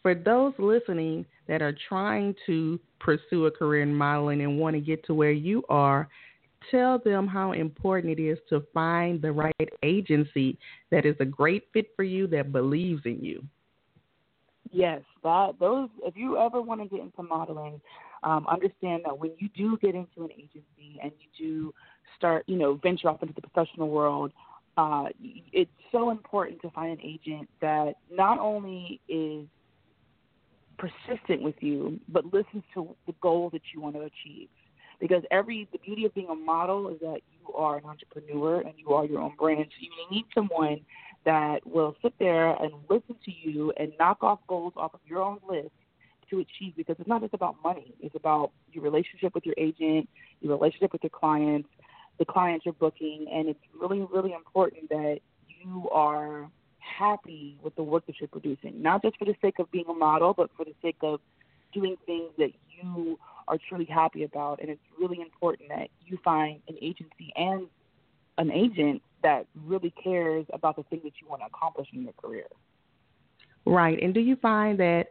for 0.02 0.14
those 0.14 0.52
listening 0.58 1.24
that 1.48 1.62
are 1.62 1.74
trying 1.88 2.34
to 2.46 2.78
pursue 3.00 3.46
a 3.46 3.50
career 3.50 3.82
in 3.82 3.94
modeling 3.94 4.42
and 4.42 4.58
want 4.58 4.74
to 4.74 4.80
get 4.80 5.04
to 5.06 5.14
where 5.14 5.32
you 5.32 5.62
are, 5.68 6.08
tell 6.70 6.98
them 6.98 7.26
how 7.26 7.52
important 7.52 8.18
it 8.18 8.22
is 8.22 8.38
to 8.48 8.62
find 8.74 9.20
the 9.20 9.32
right 9.32 9.68
agency 9.82 10.58
that 10.90 11.06
is 11.06 11.16
a 11.20 11.24
great 11.24 11.64
fit 11.72 11.90
for 11.96 12.02
you 12.02 12.26
that 12.28 12.52
believes 12.52 13.02
in 13.04 13.18
you. 13.22 13.44
Yes, 14.72 15.02
that 15.22 15.52
those. 15.60 15.88
If 16.02 16.16
you 16.16 16.38
ever 16.38 16.60
want 16.60 16.82
to 16.82 16.88
get 16.88 17.00
into 17.00 17.22
modeling, 17.22 17.80
um, 18.22 18.46
understand 18.48 19.02
that 19.04 19.16
when 19.16 19.32
you 19.38 19.48
do 19.56 19.78
get 19.78 19.94
into 19.94 20.24
an 20.24 20.32
agency 20.32 20.98
and 21.02 21.12
you 21.20 21.28
do 21.38 21.74
start, 22.16 22.44
you 22.46 22.56
know, 22.56 22.74
venture 22.82 23.08
off 23.08 23.22
into 23.22 23.34
the 23.34 23.42
professional 23.42 23.88
world, 23.88 24.32
uh, 24.76 25.06
it's 25.52 25.70
so 25.90 26.10
important 26.10 26.60
to 26.62 26.70
find 26.70 26.92
an 26.92 27.04
agent 27.04 27.48
that 27.60 27.94
not 28.10 28.38
only 28.38 29.00
is 29.08 29.46
persistent 30.78 31.42
with 31.42 31.54
you, 31.60 31.98
but 32.08 32.24
listens 32.26 32.62
to 32.74 32.94
the 33.06 33.14
goal 33.22 33.48
that 33.50 33.62
you 33.74 33.80
want 33.80 33.94
to 33.94 34.02
achieve. 34.02 34.48
Because 35.00 35.22
every 35.30 35.68
the 35.72 35.78
beauty 35.78 36.04
of 36.04 36.14
being 36.14 36.28
a 36.28 36.34
model 36.34 36.88
is 36.88 36.98
that 37.00 37.20
you 37.40 37.54
are 37.54 37.76
an 37.76 37.84
entrepreneur 37.84 38.60
and 38.60 38.72
you 38.76 38.92
are 38.92 39.04
your 39.04 39.20
own 39.20 39.32
brand. 39.38 39.66
So 39.70 39.76
you 39.80 39.90
need 40.10 40.24
someone 40.34 40.80
that 41.24 41.66
will 41.66 41.96
sit 42.02 42.14
there 42.18 42.50
and 42.62 42.72
listen 42.88 43.16
to 43.24 43.32
you 43.32 43.72
and 43.78 43.92
knock 43.98 44.22
off 44.22 44.38
goals 44.48 44.72
off 44.76 44.94
of 44.94 45.00
your 45.06 45.22
own 45.22 45.38
list 45.48 45.70
to 46.30 46.38
achieve 46.38 46.74
because 46.76 46.96
it's 46.98 47.08
not 47.08 47.20
just 47.20 47.34
about 47.34 47.56
money. 47.62 47.94
It's 48.00 48.14
about 48.14 48.52
your 48.72 48.82
relationship 48.82 49.34
with 49.34 49.44
your 49.44 49.54
agent, 49.58 50.08
your 50.40 50.56
relationship 50.56 50.92
with 50.92 51.02
your 51.02 51.10
clients, 51.10 51.68
the 52.18 52.24
clients 52.24 52.64
you're 52.64 52.74
booking, 52.74 53.26
and 53.32 53.48
it's 53.48 53.60
really, 53.78 54.00
really 54.12 54.32
important 54.32 54.88
that 54.88 55.18
you 55.46 55.88
are 55.90 56.48
happy 56.78 57.58
with 57.62 57.74
the 57.76 57.82
work 57.82 58.06
that 58.06 58.16
you're 58.20 58.28
producing, 58.28 58.80
not 58.80 59.02
just 59.02 59.16
for 59.18 59.24
the 59.24 59.34
sake 59.42 59.58
of 59.58 59.70
being 59.70 59.84
a 59.88 59.94
model, 59.94 60.32
but 60.32 60.50
for 60.56 60.64
the 60.64 60.74
sake 60.82 60.96
of 61.02 61.20
doing 61.72 61.96
things 62.06 62.30
that 62.38 62.50
you 62.70 63.18
are 63.48 63.58
truly 63.68 63.84
happy 63.84 64.24
about. 64.24 64.60
And 64.60 64.70
it's 64.70 64.80
really 64.98 65.20
important 65.20 65.68
that 65.68 65.88
you 66.04 66.18
find 66.24 66.60
an 66.68 66.76
agency 66.80 67.32
and 67.36 67.66
an 68.38 68.50
agent 68.50 69.02
that 69.22 69.46
really 69.64 69.92
cares 70.02 70.46
about 70.52 70.76
the 70.76 70.82
things 70.84 71.02
that 71.02 71.12
you 71.20 71.28
want 71.28 71.42
to 71.42 71.46
accomplish 71.46 71.88
in 71.92 72.02
your 72.02 72.12
career. 72.14 72.46
Right. 73.64 74.00
And 74.00 74.14
do 74.14 74.20
you 74.20 74.36
find 74.36 74.78
that 74.78 75.06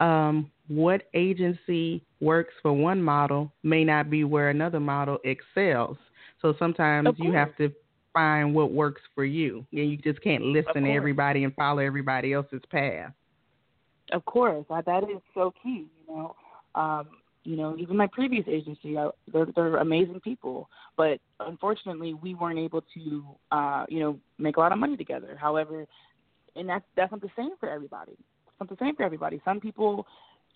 um, 0.00 0.50
what 0.68 1.02
agency 1.14 2.04
works 2.20 2.54
for 2.62 2.72
one 2.72 3.02
model 3.02 3.52
may 3.62 3.84
not 3.84 4.10
be 4.10 4.24
where 4.24 4.48
another 4.48 4.80
model 4.80 5.18
excels? 5.24 5.98
So 6.40 6.54
sometimes 6.58 7.08
you 7.18 7.32
have 7.32 7.56
to 7.56 7.72
find 8.12 8.54
what 8.54 8.72
works 8.72 9.02
for 9.14 9.24
you. 9.24 9.66
And 9.72 9.90
you 9.90 9.96
just 9.96 10.20
can't 10.22 10.42
listen 10.42 10.84
to 10.84 10.90
everybody 10.90 11.44
and 11.44 11.54
follow 11.54 11.78
everybody 11.78 12.32
else's 12.32 12.62
path. 12.70 13.12
Of 14.12 14.24
course, 14.24 14.64
that 14.70 15.04
is 15.04 15.20
so 15.34 15.52
key. 15.62 15.86
You 16.08 16.14
know, 16.14 16.36
um, 16.74 17.08
you 17.44 17.56
know, 17.56 17.76
even 17.78 17.96
my 17.96 18.08
previous 18.08 18.44
agency, 18.46 18.98
I, 18.98 19.10
they're, 19.32 19.46
they're 19.54 19.76
amazing 19.76 20.20
people, 20.20 20.68
but 20.96 21.18
unfortunately, 21.40 22.14
we 22.14 22.34
weren't 22.34 22.58
able 22.58 22.82
to, 22.94 23.24
uh, 23.52 23.86
you 23.88 24.00
know, 24.00 24.18
make 24.38 24.56
a 24.56 24.60
lot 24.60 24.72
of 24.72 24.78
money 24.78 24.96
together. 24.96 25.36
However, 25.40 25.86
and 26.56 26.68
that's 26.68 26.84
that's 26.96 27.12
not 27.12 27.20
the 27.20 27.30
same 27.36 27.50
for 27.60 27.70
everybody. 27.70 28.12
It's 28.12 28.60
not 28.60 28.68
the 28.68 28.76
same 28.80 28.96
for 28.96 29.02
everybody. 29.02 29.40
Some 29.44 29.60
people 29.60 30.06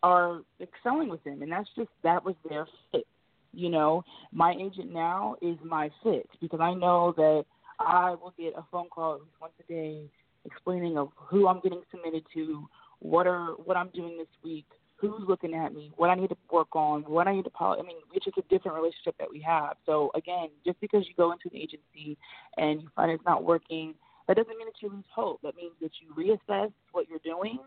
are 0.03 0.41
excelling 0.61 1.09
with 1.09 1.23
them, 1.25 1.43
and 1.43 1.53
that's 1.53 1.69
just 1.77 1.91
that 2.03 2.25
was 2.25 2.35
their 2.49 2.67
fit. 2.91 3.07
You 3.53 3.69
know, 3.69 4.05
my 4.33 4.53
agent 4.53 4.93
now 4.93 5.37
is 5.43 5.57
my 5.65 5.91
fit 6.03 6.29
because 6.41 6.61
I 6.61 6.75
know 6.75 7.13
that 7.17 7.45
I 7.79 8.11
will 8.11 8.33
get 8.39 8.55
a 8.57 8.65
phone 8.71 8.89
call 8.89 9.21
once 9.41 9.53
a 9.61 9.73
day 9.73 10.11
explaining 10.45 10.99
of 10.99 11.11
who 11.17 11.49
I'm 11.49 11.61
getting 11.61 11.83
submitted 11.91 12.25
to, 12.35 12.69
what 13.01 13.27
are 13.27 13.55
what 13.65 13.77
I'm 13.77 13.91
doing 13.91 14.17
this 14.17 14.29
week, 14.45 14.67
who's 14.97 15.23
looking 15.29 15.55
at 15.55 15.75
me, 15.75 15.93
what 15.97 16.11
I 16.11 16.15
need 16.15 16.29
to 16.29 16.37
work 16.51 16.75
on, 16.75 17.03
what 17.03 17.27
I 17.27 17.35
need 17.35 17.45
to 17.45 17.51
polish. 17.51 17.81
I 17.83 17.87
mean, 17.87 17.97
it's 18.15 18.25
just 18.25 18.39
a 18.39 18.43
different 18.43 18.77
relationship 18.77 19.17
that 19.19 19.31
we 19.31 19.41
have. 19.41 19.75
So 19.85 20.11
again, 20.15 20.49
just 20.65 20.81
because 20.81 21.07
you 21.07 21.15
go 21.17 21.33
into 21.33 21.49
an 21.53 21.57
agency 21.57 22.17
and 22.57 22.83
you 22.83 22.89
find 22.95 23.11
it's 23.11 23.25
not 23.27 23.45
working, 23.45 23.95
that 24.29 24.37
doesn't 24.37 24.57
mean 24.57 24.67
that 24.67 24.81
you 24.81 24.91
lose 24.91 25.05
hope. 25.15 25.41
That 25.43 25.57
means 25.57 25.73
that 25.81 25.91
you 26.01 26.15
reassess 26.15 26.73
what 26.93 27.07
you're 27.09 27.19
doing, 27.25 27.59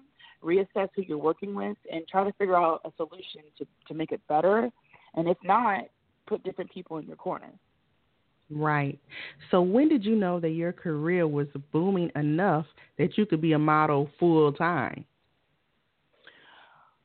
reassess 0.43 0.89
who 0.95 1.01
you're 1.01 1.17
working 1.17 1.53
with, 1.53 1.77
and 1.91 2.07
try 2.07 2.23
to 2.23 2.31
figure 2.33 2.55
out 2.55 2.81
a 2.85 2.91
solution 2.95 3.41
to 3.57 3.67
to 3.87 3.93
make 3.93 4.11
it 4.11 4.21
better. 4.27 4.71
And 5.15 5.27
if 5.27 5.37
not, 5.43 5.85
put 6.27 6.43
different 6.43 6.71
people 6.71 6.97
in 6.97 7.07
your 7.07 7.15
corner. 7.15 7.51
Right. 8.49 8.99
So 9.49 9.61
when 9.61 9.89
did 9.89 10.05
you 10.05 10.15
know 10.15 10.39
that 10.39 10.49
your 10.49 10.71
career 10.71 11.27
was 11.27 11.47
booming 11.71 12.11
enough 12.15 12.65
that 12.97 13.17
you 13.17 13.25
could 13.25 13.41
be 13.41 13.53
a 13.53 13.59
model 13.59 14.09
full 14.19 14.51
time? 14.53 15.05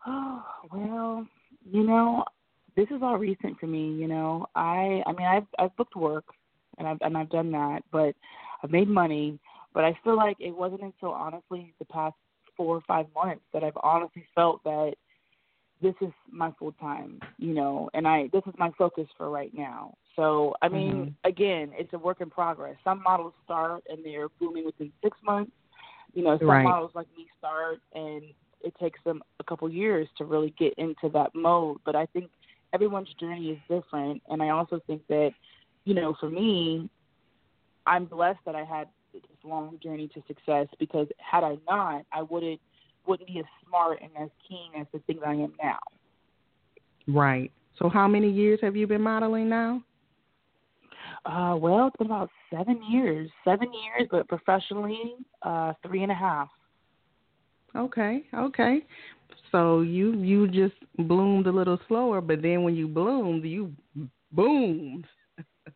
Oh 0.07 0.45
well, 0.73 1.27
you 1.71 1.83
know, 1.83 2.25
this 2.77 2.87
is 2.91 3.03
all 3.03 3.17
recent 3.19 3.59
for 3.59 3.67
me. 3.67 3.93
You 3.93 4.09
know, 4.09 4.47
I 4.55 5.03
I 5.07 5.13
mean 5.13 5.27
I've 5.27 5.47
I've 5.59 5.75
booked 5.77 5.97
work 5.97 6.25
and 6.79 6.87
I've 6.87 6.99
and 7.01 7.17
I've 7.17 7.31
done 7.31 7.51
that, 7.53 7.81
but 7.91 8.15
I've 8.63 8.71
made 8.71 8.89
money. 8.89 9.39
But 9.73 9.85
I 9.85 9.99
feel 10.03 10.17
like 10.17 10.37
it 10.41 10.51
wasn't 10.51 10.83
until 10.83 11.11
honestly 11.11 11.73
the 11.79 11.85
past 11.87 12.17
four 12.57 12.77
or 12.77 12.83
five 12.87 13.07
months 13.15 13.45
that 13.55 13.65
I've 13.65 13.77
honestly 13.83 14.27
felt 14.35 14.63
that 14.65 14.95
this 15.83 15.95
is 16.01 16.13
my 16.31 16.53
full 16.59 16.73
time, 16.73 17.21
you 17.39 17.55
know, 17.55 17.89
and 17.95 18.07
I 18.07 18.29
this 18.33 18.43
is 18.47 18.55
my 18.59 18.71
focus 18.77 19.07
for 19.17 19.31
right 19.31 19.53
now. 19.55 19.95
So 20.17 20.55
I 20.63 20.69
mean, 20.69 21.07
Mhm. 21.07 21.15
again, 21.25 21.73
it's 21.75 21.93
a 21.93 21.99
work 21.99 22.21
in 22.21 22.31
progress. 22.31 22.77
Some 22.85 23.03
models 23.03 23.35
start 23.45 23.83
and 23.89 24.05
they're 24.05 24.29
booming 24.41 24.65
within 24.67 24.93
six 25.03 25.17
months. 25.23 25.53
You 26.13 26.25
know, 26.25 26.39
some 26.39 26.49
Right. 26.49 26.65
models 26.65 26.95
like 26.95 27.07
me 27.17 27.29
start 27.39 27.81
and 27.95 28.23
it 28.63 28.75
takes 28.79 29.03
them 29.05 29.23
a 29.39 29.45
couple 29.45 29.69
years 29.71 30.09
to 30.19 30.25
really 30.25 30.51
get 30.59 30.75
into 30.75 31.09
that 31.11 31.35
mode. 31.35 31.79
But 31.85 31.97
I 31.97 32.07
think 32.07 32.31
everyone's 32.73 33.13
journey 33.15 33.51
is 33.51 33.59
different, 33.69 34.23
and 34.29 34.43
I 34.43 34.51
also 34.51 34.81
think 34.87 35.07
that, 35.09 35.33
you 35.85 35.95
know, 35.95 36.15
for 36.15 36.29
me, 36.29 36.91
I'm 37.87 38.05
blessed 38.05 38.41
that 38.45 38.55
I 38.55 38.65
had 38.65 38.89
this 39.13 39.23
long 39.43 39.79
journey 39.83 40.09
to 40.09 40.23
success 40.29 40.69
because 40.79 41.09
had 41.19 41.43
I 41.43 41.57
not, 41.67 42.05
I 42.13 42.23
wouldn't 42.23 42.61
wouldn't 43.11 43.29
be 43.29 43.41
as 43.41 43.45
smart 43.67 43.99
and 44.01 44.11
as 44.23 44.31
keen 44.49 44.81
as 44.81 44.87
the 44.93 45.01
things 45.01 45.21
I 45.27 45.33
am 45.33 45.53
now. 45.61 45.79
Right. 47.09 47.51
So 47.77 47.89
how 47.89 48.07
many 48.07 48.31
years 48.31 48.61
have 48.63 48.77
you 48.77 48.87
been 48.87 49.01
modeling 49.03 49.49
now? 49.49 49.83
Uh, 51.27 51.57
well, 51.59 51.89
it's 51.89 51.97
been 51.97 52.07
about 52.07 52.31
seven 52.55 52.81
years. 52.89 53.29
Seven 53.45 53.69
years, 53.73 54.09
but 54.11 54.29
professionally, 54.29 55.17
uh, 55.43 55.73
three 55.85 56.05
and 56.05 56.13
a 56.13 56.15
half. 56.15 56.49
Okay, 57.77 58.23
okay. 58.33 58.81
So 59.51 59.81
you 59.81 60.13
you 60.15 60.49
just 60.49 60.75
bloomed 60.97 61.47
a 61.47 61.53
little 61.53 61.79
slower, 61.89 62.21
but 62.21 62.43
then 62.43 62.63
when 62.63 62.75
you 62.75 62.87
bloomed, 62.87 63.45
you 63.45 63.73
boomed. 64.33 65.05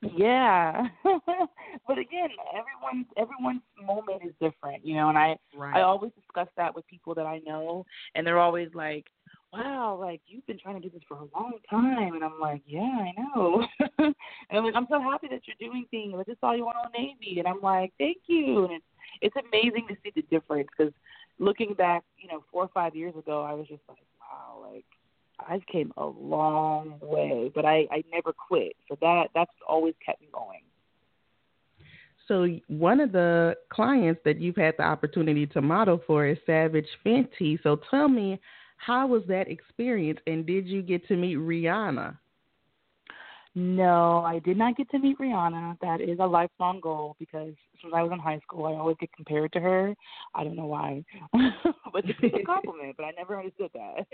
Yeah, 0.02 0.88
but 1.04 1.98
again, 1.98 2.28
everyone's 2.52 3.06
everyone's 3.16 3.62
moment 3.82 4.22
is 4.24 4.32
different, 4.40 4.84
you 4.84 4.94
know. 4.94 5.08
And 5.08 5.18
I 5.18 5.36
I 5.74 5.80
always 5.82 6.12
discuss 6.12 6.48
that 6.56 6.74
with 6.74 6.86
people 6.86 7.14
that 7.14 7.26
I 7.26 7.40
know, 7.46 7.84
and 8.14 8.26
they're 8.26 8.38
always 8.38 8.68
like, 8.74 9.06
"Wow, 9.52 9.96
like 10.00 10.20
you've 10.26 10.46
been 10.46 10.58
trying 10.58 10.80
to 10.80 10.80
do 10.80 10.90
this 10.90 11.02
for 11.08 11.16
a 11.16 11.28
long 11.34 11.54
time," 11.70 12.14
and 12.14 12.24
I'm 12.24 12.38
like, 12.40 12.62
"Yeah, 12.66 12.80
I 12.80 13.12
know." 13.18 13.66
and 13.98 14.14
I'm 14.50 14.64
like, 14.64 14.74
"I'm 14.74 14.86
so 14.90 15.00
happy 15.00 15.28
that 15.28 15.42
you're 15.46 15.70
doing 15.70 15.86
things. 15.90 16.14
I 16.18 16.22
just 16.24 16.40
saw 16.40 16.52
you 16.52 16.64
want 16.64 16.76
on 16.76 16.86
Old 16.86 16.94
Navy," 16.98 17.38
and 17.38 17.48
I'm 17.48 17.60
like, 17.60 17.92
"Thank 17.98 18.18
you." 18.26 18.64
And 18.64 18.74
it's 18.74 18.84
it's 19.22 19.36
amazing 19.36 19.86
to 19.88 19.96
see 20.02 20.12
the 20.14 20.22
difference 20.22 20.68
because 20.76 20.92
looking 21.38 21.74
back, 21.74 22.04
you 22.18 22.28
know, 22.28 22.44
four 22.52 22.62
or 22.64 22.70
five 22.74 22.94
years 22.94 23.14
ago, 23.16 23.42
I 23.42 23.52
was 23.54 23.68
just 23.68 23.82
like, 23.88 24.04
"Wow, 24.20 24.66
like." 24.70 24.84
I 25.40 25.60
came 25.70 25.92
a 25.96 26.06
long 26.06 26.98
way, 27.00 27.50
but 27.54 27.64
I 27.64 27.86
I 27.90 28.04
never 28.12 28.32
quit. 28.32 28.76
So 28.88 28.96
that 29.00 29.28
that's 29.34 29.50
always 29.68 29.94
kept 30.04 30.20
me 30.20 30.28
going. 30.32 30.60
So 32.26 32.48
one 32.68 33.00
of 33.00 33.12
the 33.12 33.54
clients 33.70 34.20
that 34.24 34.40
you've 34.40 34.56
had 34.56 34.74
the 34.78 34.84
opportunity 34.84 35.46
to 35.48 35.60
model 35.60 36.00
for 36.06 36.26
is 36.26 36.38
Savage 36.46 36.88
Fenty. 37.04 37.62
So 37.62 37.80
tell 37.90 38.08
me, 38.08 38.40
how 38.78 39.06
was 39.06 39.22
that 39.28 39.48
experience, 39.48 40.18
and 40.26 40.46
did 40.46 40.66
you 40.66 40.82
get 40.82 41.06
to 41.08 41.16
meet 41.16 41.36
Rihanna? 41.36 42.16
No, 43.56 44.24
I 44.24 44.40
did 44.40 44.56
not 44.56 44.76
get 44.76 44.90
to 44.90 44.98
meet 44.98 45.18
Rihanna. 45.18 45.78
That 45.80 46.00
is 46.00 46.18
a 46.18 46.26
lifelong 46.26 46.80
goal 46.80 47.14
because 47.20 47.54
since 47.80 47.92
I 47.94 48.02
was 48.02 48.10
in 48.12 48.18
high 48.18 48.40
school, 48.40 48.66
I 48.66 48.72
always 48.72 48.96
get 48.98 49.12
compared 49.12 49.52
to 49.52 49.60
her. 49.60 49.94
I 50.34 50.42
don't 50.42 50.56
know 50.56 50.66
why, 50.66 51.04
but 51.32 52.04
it's 52.04 52.34
a 52.34 52.44
compliment. 52.44 52.96
But 52.96 53.04
I 53.04 53.12
never 53.16 53.38
understood 53.38 53.70
that. 53.74 54.06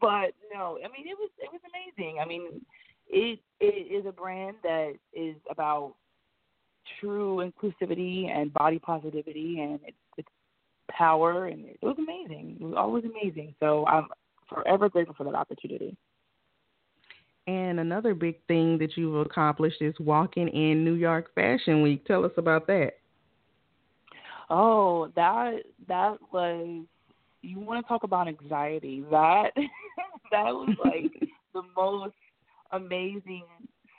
But 0.00 0.34
no, 0.52 0.78
I 0.84 0.88
mean 0.88 1.06
it 1.06 1.16
was 1.16 1.30
it 1.38 1.50
was 1.50 1.62
amazing. 1.96 2.18
I 2.20 2.26
mean, 2.26 2.60
it 3.08 3.40
it 3.58 3.64
is 3.64 4.04
a 4.06 4.12
brand 4.12 4.56
that 4.62 4.94
is 5.14 5.36
about 5.50 5.94
true 7.00 7.50
inclusivity 7.50 8.28
and 8.28 8.52
body 8.52 8.78
positivity, 8.78 9.60
and 9.60 9.80
it's 9.86 9.96
it's 10.18 10.28
power, 10.90 11.46
and 11.46 11.64
it 11.64 11.78
was 11.80 11.96
amazing. 11.96 12.58
It 12.60 12.64
was 12.64 12.74
always 12.76 13.04
amazing. 13.04 13.54
So 13.60 13.86
I'm 13.86 14.08
forever 14.46 14.90
grateful 14.90 15.14
for 15.14 15.24
that 15.24 15.34
opportunity. 15.34 15.96
And 17.48 17.80
another 17.80 18.14
big 18.14 18.36
thing 18.46 18.76
that 18.76 18.94
you've 18.98 19.26
accomplished 19.26 19.80
is 19.80 19.94
walking 19.98 20.48
in 20.48 20.84
New 20.84 20.92
York 20.92 21.34
Fashion 21.34 21.80
Week. 21.80 22.04
Tell 22.04 22.26
us 22.26 22.32
about 22.36 22.66
that. 22.66 22.90
Oh, 24.50 25.10
that 25.16 25.62
that 25.88 26.18
was 26.30 26.84
you 27.40 27.58
want 27.58 27.82
to 27.82 27.88
talk 27.88 28.02
about 28.02 28.28
anxiety. 28.28 29.02
That 29.10 29.52
that 30.30 30.52
was 30.52 30.76
like 30.84 31.10
the 31.54 31.62
most 31.74 32.12
amazing, 32.72 33.44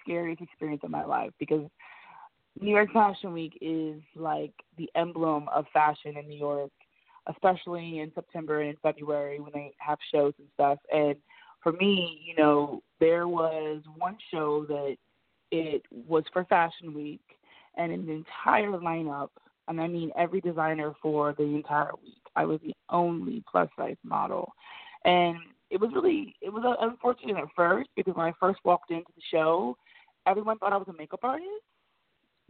scariest 0.03 0.43
experience 0.43 0.83
of 0.83 0.91
my 0.91 1.03
life 1.03 1.31
because 1.39 1.67
New 2.61 2.69
York 2.69 2.93
Fashion 2.93 3.33
Week 3.33 3.57
is 3.61 3.99
like 4.15 4.53
the 4.77 4.91
emblem 4.93 5.47
of 5.49 5.65
fashion 5.73 6.17
in 6.17 6.29
New 6.29 6.37
York, 6.37 6.71
especially 7.25 7.97
in 7.97 8.11
September 8.13 8.61
and 8.61 8.77
February 8.83 9.39
when 9.39 9.53
they 9.55 9.73
have 9.79 9.97
shows 10.13 10.33
and 10.37 10.47
stuff. 10.53 10.77
And 10.93 11.15
for 11.61 11.73
me, 11.73 12.21
you 12.25 12.35
know, 12.35 12.81
there 12.99 13.27
was 13.27 13.81
one 13.97 14.17
show 14.31 14.65
that 14.67 14.95
it 15.51 15.83
was 16.07 16.23
for 16.31 16.45
Fashion 16.45 16.93
Week, 16.93 17.21
and 17.77 17.91
in 17.91 18.05
the 18.05 18.11
entire 18.11 18.71
lineup, 18.71 19.29
and 19.67 19.79
I 19.79 19.87
mean 19.87 20.11
every 20.17 20.41
designer 20.41 20.93
for 21.01 21.33
the 21.33 21.43
entire 21.43 21.91
week, 22.01 22.21
I 22.35 22.45
was 22.45 22.59
the 22.63 22.73
only 22.89 23.43
plus 23.49 23.69
size 23.77 23.97
model, 24.03 24.53
and 25.05 25.37
it 25.69 25.79
was 25.79 25.91
really 25.93 26.35
it 26.41 26.51
was 26.51 26.63
unfortunate 26.81 27.37
at 27.37 27.47
first 27.55 27.89
because 27.95 28.15
when 28.15 28.25
I 28.25 28.33
first 28.39 28.59
walked 28.63 28.91
into 28.91 29.11
the 29.15 29.21
show, 29.31 29.77
everyone 30.25 30.57
thought 30.57 30.73
I 30.73 30.77
was 30.77 30.87
a 30.89 30.97
makeup 30.97 31.21
artist. 31.23 31.47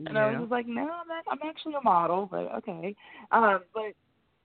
And 0.05 0.15
yeah. 0.15 0.27
I 0.27 0.39
was 0.39 0.49
like, 0.49 0.65
no, 0.65 0.81
I'm, 0.81 1.07
not, 1.09 1.25
I'm 1.29 1.39
actually 1.45 1.73
a 1.73 1.83
model, 1.83 2.25
but 2.31 2.49
okay. 2.59 2.95
Um, 3.31 3.59
but 3.73 3.91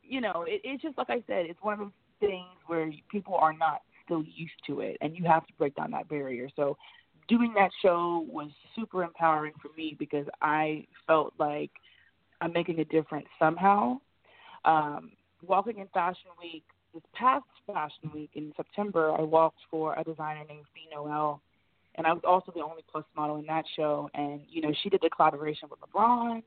you 0.03 0.21
know, 0.21 0.45
it, 0.49 0.61
it's 0.65 0.83
just 0.83 0.99
like 0.99 1.11
I 1.11 1.23
said, 1.29 1.47
it's 1.47 1.63
one 1.63 1.75
of 1.75 1.79
those 1.79 1.91
things 2.19 2.49
where 2.67 2.91
people 3.11 3.37
are 3.37 3.53
not 3.53 3.83
still 4.05 4.23
used 4.23 4.53
to 4.67 4.81
it, 4.81 4.97
and 5.01 5.17
you 5.17 5.25
have 5.25 5.47
to 5.47 5.53
break 5.55 5.75
down 5.75 5.91
that 5.93 6.09
barrier. 6.09 6.49
So 6.57 6.77
doing 7.29 7.53
that 7.55 7.71
show 7.83 8.27
was 8.29 8.51
super 8.77 9.03
empowering 9.03 9.53
for 9.61 9.71
me 9.77 9.97
because 9.99 10.27
I 10.43 10.87
felt 11.07 11.33
like 11.39 11.71
I'm 12.41 12.53
making 12.53 12.81
a 12.81 12.85
difference 12.85 13.27
somehow. 13.39 13.99
Um, 14.65 15.13
walking 15.47 15.79
in 15.79 15.87
Fashion 15.89 16.31
Week, 16.41 16.65
this 16.93 17.03
past 17.15 17.45
Fashion 17.67 18.11
Week 18.13 18.31
in 18.35 18.53
September, 18.57 19.13
I 19.13 19.23
walked 19.23 19.61
for 19.71 19.95
a 19.99 20.05
designer 20.05 20.45
named 20.49 20.67
Fe 20.75 20.83
Noel, 20.93 21.41
and 21.97 22.07
I 22.07 22.13
was 22.13 22.23
also 22.27 22.53
the 22.55 22.63
only 22.63 22.85
plus 22.91 23.05
model 23.17 23.37
in 23.37 23.47
that 23.47 23.65
show. 23.77 24.09
And 24.15 24.43
you 24.49 24.63
know, 24.63 24.73
she 24.83 24.89
did 24.89 25.01
the 25.03 25.11
collaboration 25.11 25.69
with 25.71 25.81
LeBron, 25.81 26.43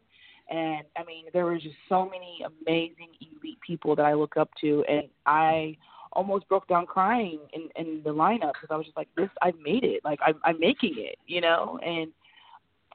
and 0.49 0.83
I 0.95 1.03
mean, 1.05 1.25
there 1.33 1.45
were 1.45 1.57
just 1.57 1.75
so 1.89 2.05
many 2.05 2.43
amazing 2.61 3.09
elite 3.19 3.59
people 3.65 3.95
that 3.95 4.05
I 4.05 4.13
look 4.13 4.37
up 4.37 4.49
to, 4.61 4.83
and 4.87 5.03
I 5.25 5.77
almost 6.13 6.47
broke 6.47 6.67
down 6.67 6.85
crying 6.85 7.39
in 7.53 7.69
in 7.75 8.01
the 8.03 8.09
lineup 8.09 8.53
because 8.53 8.69
I 8.69 8.75
was 8.75 8.85
just 8.85 8.97
like, 8.97 9.09
this, 9.15 9.29
I've 9.41 9.59
made 9.63 9.83
it. 9.83 10.01
Like 10.03 10.19
I'm 10.25 10.35
I'm 10.43 10.59
making 10.59 10.95
it, 10.97 11.17
you 11.25 11.41
know. 11.41 11.79
And 11.85 12.11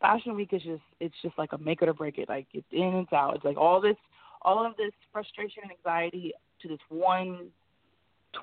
Fashion 0.00 0.34
Week 0.34 0.50
is 0.52 0.62
just 0.62 0.82
it's 1.00 1.14
just 1.22 1.36
like 1.38 1.52
a 1.52 1.58
make 1.58 1.82
it 1.82 1.88
or 1.88 1.94
break 1.94 2.18
it. 2.18 2.28
Like 2.28 2.46
it's 2.52 2.66
in 2.72 2.82
and 2.82 2.96
it's 3.04 3.12
out. 3.12 3.36
It's 3.36 3.44
like 3.44 3.56
all 3.56 3.80
this 3.80 3.96
all 4.42 4.66
of 4.66 4.76
this 4.76 4.92
frustration 5.12 5.62
and 5.62 5.72
anxiety 5.72 6.32
to 6.60 6.68
this 6.68 6.78
one 6.88 7.48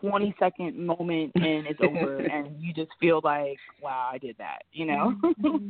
20 0.01 0.35
second 0.39 0.77
moment 0.77 1.31
and 1.35 1.65
it's 1.65 1.79
over 1.81 2.19
and 2.33 2.61
you 2.61 2.73
just 2.73 2.91
feel 2.99 3.21
like 3.23 3.57
wow 3.81 4.09
i 4.11 4.17
did 4.17 4.35
that 4.37 4.63
you 4.71 4.85
know 4.85 5.15
mm-hmm. 5.23 5.69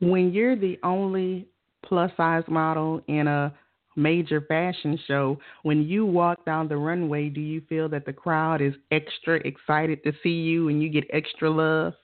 when 0.08 0.32
you're 0.32 0.56
the 0.56 0.78
only 0.82 1.46
plus 1.84 2.10
size 2.16 2.44
model 2.48 3.02
in 3.08 3.26
a 3.26 3.52
major 3.96 4.40
fashion 4.42 4.98
show, 5.06 5.38
when 5.62 5.82
you 5.82 6.06
walk 6.06 6.44
down 6.44 6.68
the 6.68 6.76
runway, 6.76 7.28
do 7.28 7.40
you 7.40 7.62
feel 7.68 7.88
that 7.90 8.06
the 8.06 8.12
crowd 8.12 8.60
is 8.60 8.74
extra 8.90 9.36
excited 9.36 10.02
to 10.04 10.12
see 10.22 10.30
you 10.30 10.68
and 10.68 10.82
you 10.82 10.88
get 10.88 11.04
extra 11.12 11.50
love? 11.50 11.94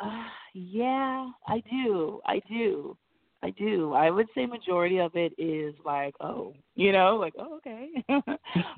Uh, 0.00 0.24
yeah, 0.54 1.28
I 1.46 1.62
do. 1.70 2.20
I 2.26 2.40
do. 2.48 2.96
I 3.42 3.50
do. 3.50 3.92
I 3.92 4.10
would 4.10 4.26
say 4.34 4.46
majority 4.46 4.98
of 4.98 5.12
it 5.14 5.32
is 5.38 5.74
like, 5.84 6.14
oh, 6.20 6.54
you 6.74 6.92
know, 6.92 7.16
like, 7.16 7.34
oh, 7.38 7.56
okay. 7.56 7.90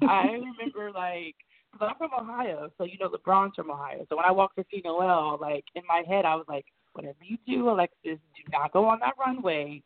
I 0.02 0.26
remember 0.32 0.90
like, 0.94 1.34
cause 1.72 1.88
I'm 1.88 1.96
from 1.96 2.10
Ohio, 2.18 2.68
so 2.76 2.84
you 2.84 2.98
know 2.98 3.08
LeBron's 3.08 3.54
from 3.54 3.70
Ohio. 3.70 4.04
So 4.08 4.16
when 4.16 4.24
I 4.24 4.30
walked 4.30 4.56
to 4.56 4.64
Fe 4.64 4.82
Noel, 4.84 5.38
like 5.40 5.64
in 5.74 5.82
my 5.88 6.02
head, 6.06 6.24
I 6.24 6.34
was 6.34 6.44
like, 6.48 6.66
whatever 6.92 7.16
you 7.22 7.38
do, 7.46 7.70
Alexis, 7.70 7.94
do 8.04 8.52
not 8.52 8.72
go 8.72 8.84
on 8.86 8.98
that 9.00 9.14
runway 9.18 9.82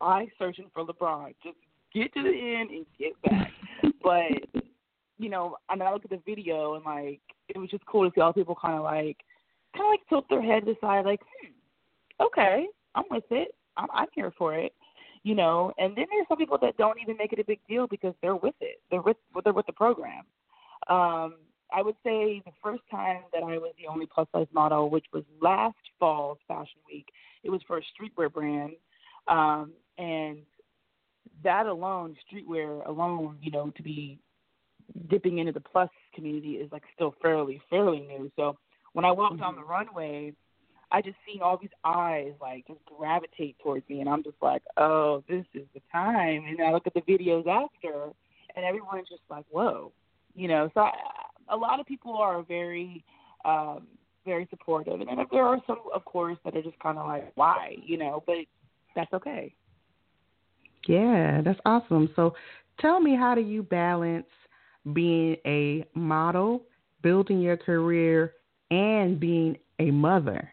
I 0.00 0.28
searching 0.38 0.70
for 0.72 0.84
LeBron. 0.84 1.34
Just 1.42 1.56
get 1.94 2.12
to 2.14 2.22
the 2.22 2.28
end 2.28 2.70
and 2.70 2.86
get 2.98 3.20
back. 3.22 3.50
but 4.02 4.62
you 5.18 5.28
know, 5.28 5.56
and 5.70 5.82
I 5.82 5.92
look 5.92 6.04
at 6.04 6.10
the 6.10 6.20
video 6.26 6.74
and 6.74 6.84
like 6.84 7.20
it 7.48 7.58
was 7.58 7.70
just 7.70 7.86
cool 7.86 8.08
to 8.08 8.14
see 8.14 8.20
all 8.20 8.32
people 8.32 8.56
kind 8.60 8.76
of 8.76 8.82
like 8.82 9.18
kind 9.76 9.86
of 9.86 9.90
like 9.90 10.08
tilt 10.08 10.28
their 10.28 10.42
head 10.42 10.66
to 10.66 10.72
the 10.72 10.76
side, 10.80 11.04
like, 11.04 11.20
hmm, 11.20 12.24
okay, 12.24 12.66
I'm 12.94 13.04
with 13.10 13.24
it. 13.30 13.54
I'm, 13.76 13.88
I'm 13.92 14.06
here 14.14 14.32
for 14.36 14.54
it. 14.54 14.72
You 15.22 15.34
know, 15.34 15.72
and 15.78 15.96
then 15.96 16.04
there's 16.10 16.28
some 16.28 16.36
people 16.36 16.58
that 16.60 16.76
don't 16.76 17.00
even 17.00 17.16
make 17.16 17.32
it 17.32 17.38
a 17.38 17.44
big 17.44 17.60
deal 17.66 17.86
because 17.86 18.12
they're 18.20 18.36
with 18.36 18.54
it. 18.60 18.80
They're 18.90 19.00
with 19.00 19.16
they're 19.42 19.54
with 19.54 19.66
the 19.66 19.72
program. 19.72 20.24
Um, 20.88 21.36
I 21.72 21.82
would 21.82 21.96
say 22.04 22.42
the 22.44 22.52
first 22.62 22.82
time 22.90 23.22
that 23.32 23.42
I 23.42 23.56
was 23.56 23.72
the 23.78 23.90
only 23.90 24.06
plus 24.06 24.28
size 24.32 24.46
model, 24.52 24.90
which 24.90 25.06
was 25.14 25.24
last 25.40 25.76
fall's 25.98 26.38
fashion 26.46 26.78
week, 26.86 27.06
it 27.42 27.50
was 27.50 27.62
for 27.66 27.78
a 27.78 27.80
streetwear 27.80 28.30
brand. 28.30 28.72
Um, 29.28 29.72
and 29.98 30.38
that 31.42 31.66
alone, 31.66 32.16
streetwear 32.24 32.86
alone, 32.86 33.38
you 33.40 33.50
know, 33.50 33.70
to 33.76 33.82
be 33.82 34.18
dipping 35.08 35.38
into 35.38 35.52
the 35.52 35.60
plus 35.60 35.90
community 36.14 36.52
is 36.52 36.70
like 36.72 36.82
still 36.94 37.14
fairly 37.22 37.60
fairly 37.70 38.00
new. 38.00 38.30
So 38.36 38.56
when 38.92 39.04
I 39.04 39.10
walked 39.10 39.34
mm-hmm. 39.34 39.44
on 39.44 39.56
the 39.56 39.64
runway, 39.64 40.32
I 40.90 41.02
just 41.02 41.16
seen 41.26 41.42
all 41.42 41.58
these 41.58 41.70
eyes 41.84 42.32
like 42.40 42.66
just 42.66 42.80
gravitate 42.84 43.56
towards 43.62 43.88
me, 43.88 44.00
and 44.00 44.08
I'm 44.08 44.22
just 44.22 44.36
like, 44.40 44.62
oh, 44.76 45.24
this 45.28 45.44
is 45.54 45.66
the 45.74 45.80
time. 45.90 46.44
And 46.48 46.60
I 46.62 46.72
look 46.72 46.86
at 46.86 46.94
the 46.94 47.00
videos 47.00 47.46
after, 47.46 48.12
and 48.54 48.64
everyone's 48.64 49.08
just 49.08 49.22
like, 49.28 49.44
whoa, 49.50 49.92
you 50.34 50.48
know. 50.48 50.70
So 50.74 50.80
I, 50.80 50.92
a 51.48 51.56
lot 51.56 51.80
of 51.80 51.86
people 51.86 52.16
are 52.16 52.42
very, 52.42 53.04
um, 53.44 53.86
very 54.24 54.46
supportive, 54.50 55.00
and 55.00 55.08
then 55.08 55.26
there 55.32 55.44
are 55.44 55.58
some, 55.66 55.80
of 55.92 56.04
course, 56.04 56.38
that 56.44 56.56
are 56.56 56.62
just 56.62 56.78
kind 56.78 56.98
of 56.98 57.06
like, 57.06 57.32
why, 57.34 57.76
you 57.84 57.98
know. 57.98 58.22
But 58.26 58.36
that's 58.94 59.12
okay. 59.14 59.54
Yeah, 60.86 61.40
that's 61.42 61.60
awesome. 61.64 62.10
So 62.16 62.34
tell 62.80 63.00
me, 63.00 63.16
how 63.16 63.34
do 63.34 63.40
you 63.40 63.62
balance 63.62 64.26
being 64.92 65.36
a 65.46 65.84
model, 65.94 66.62
building 67.02 67.40
your 67.40 67.56
career, 67.56 68.34
and 68.70 69.18
being 69.18 69.56
a 69.78 69.90
mother? 69.90 70.50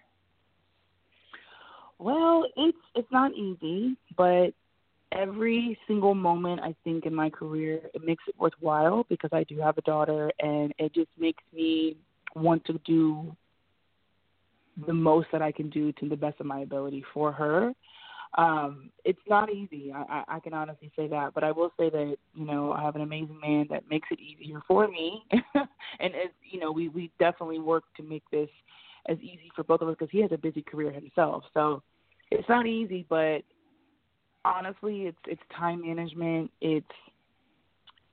Well, 2.00 2.46
it's 2.56 2.78
it's 2.96 3.12
not 3.12 3.32
easy, 3.34 3.96
but 4.17 4.54
every 5.12 5.78
single 5.88 6.15
moment 6.15 6.62
I 6.62 6.74
think 6.84 7.06
in 7.06 7.13
my 7.13 7.30
career 7.30 7.82
it 7.94 8.04
makes 8.04 8.24
it 8.28 8.36
worthwhile 8.39 9.06
because 9.10 9.30
I 9.34 9.44
do 9.44 9.60
have 9.60 9.78
a 9.78 9.82
daughter 9.82 10.32
and 10.39 10.74
it 10.80 10.94
just 10.94 11.10
makes 11.20 11.44
me 11.54 11.98
want 12.36 12.63
to 12.65 12.80
do 12.86 13.36
the 14.88 14.94
most 14.94 15.28
that 15.32 15.41
I 15.41 15.52
can 15.52 15.70
do 15.70 15.91
to 15.94 16.08
the 16.08 16.15
best 16.15 16.39
of 16.39 16.46
my 16.46 16.62
ability 16.62 17.04
for 17.13 17.32
her 17.34 17.74
um, 18.38 18.89
it's 19.04 19.20
not 19.28 19.52
easy. 19.52 19.91
I, 19.94 20.24
I, 20.28 20.39
can 20.39 20.54
honestly 20.54 20.89
say 20.96 21.08
that, 21.08 21.34
but 21.34 21.44
I 21.44 21.52
will 21.52 21.72
say 21.78 21.89
that 21.89 22.15
you 22.34 22.46
know 22.46 22.72
I 22.72 22.82
have 22.82 22.96
an 22.96 23.02
amazing 23.02 23.39
man 23.41 23.67
that 23.70 23.89
makes 23.89 24.08
it 24.10 24.20
easier 24.20 24.62
for 24.67 24.88
me, 24.88 25.24
and 25.32 26.15
as 26.15 26.30
you 26.50 26.60
know, 26.60 26.72
we 26.72 26.88
we 26.88 27.12
definitely 27.20 27.60
work 27.60 27.84
to 27.98 28.04
make 28.04 28.24
this 28.32 28.50
as 29.10 29.17
easy 29.20 29.52
for 29.54 29.63
both 29.63 29.82
of 29.82 29.89
us 29.89 29.96
because 30.00 30.12
he 30.12 30.22
has 30.22 30.32
a 30.32 30.38
busy 30.38 30.62
career 30.62 30.91
himself. 30.91 31.44
So 31.54 31.84
it's 32.30 32.48
not 32.48 32.67
easy, 32.67 33.06
but 33.10 33.41
honestly, 34.46 35.04
it's 35.04 35.20
it's 35.28 35.41
time 35.58 35.82
management. 35.82 36.52
It's 36.62 36.86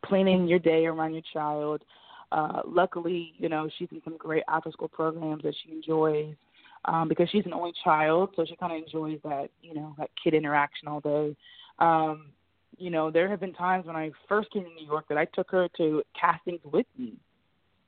planning 0.04 0.48
your 0.48 0.58
day 0.58 0.86
around 0.86 1.12
your 1.12 1.22
child. 1.32 1.84
Uh, 2.32 2.62
luckily, 2.66 3.34
you 3.38 3.48
know, 3.48 3.68
she's 3.78 3.88
in 3.92 4.02
some 4.02 4.16
great 4.16 4.42
after 4.48 4.72
school 4.72 4.88
programs 4.88 5.44
that 5.44 5.54
she 5.64 5.72
enjoys 5.72 6.34
um, 6.84 7.08
because 7.08 7.28
she's 7.30 7.46
an 7.46 7.52
only 7.52 7.72
child, 7.84 8.30
so 8.36 8.44
she 8.48 8.56
kind 8.56 8.72
of 8.72 8.78
enjoys 8.78 9.18
that, 9.24 9.48
you 9.62 9.74
know, 9.74 9.94
that 9.98 10.10
kid 10.22 10.34
interaction 10.34 10.88
all 10.88 11.00
day. 11.00 11.36
Um, 11.78 12.26
you 12.76 12.90
know, 12.90 13.10
there 13.10 13.28
have 13.28 13.40
been 13.40 13.54
times 13.54 13.86
when 13.86 13.96
I 13.96 14.10
first 14.28 14.50
came 14.52 14.64
to 14.64 14.70
New 14.70 14.86
York 14.86 15.06
that 15.08 15.18
I 15.18 15.24
took 15.26 15.50
her 15.50 15.68
to 15.76 16.02
castings 16.18 16.60
with 16.64 16.86
me. 16.96 17.14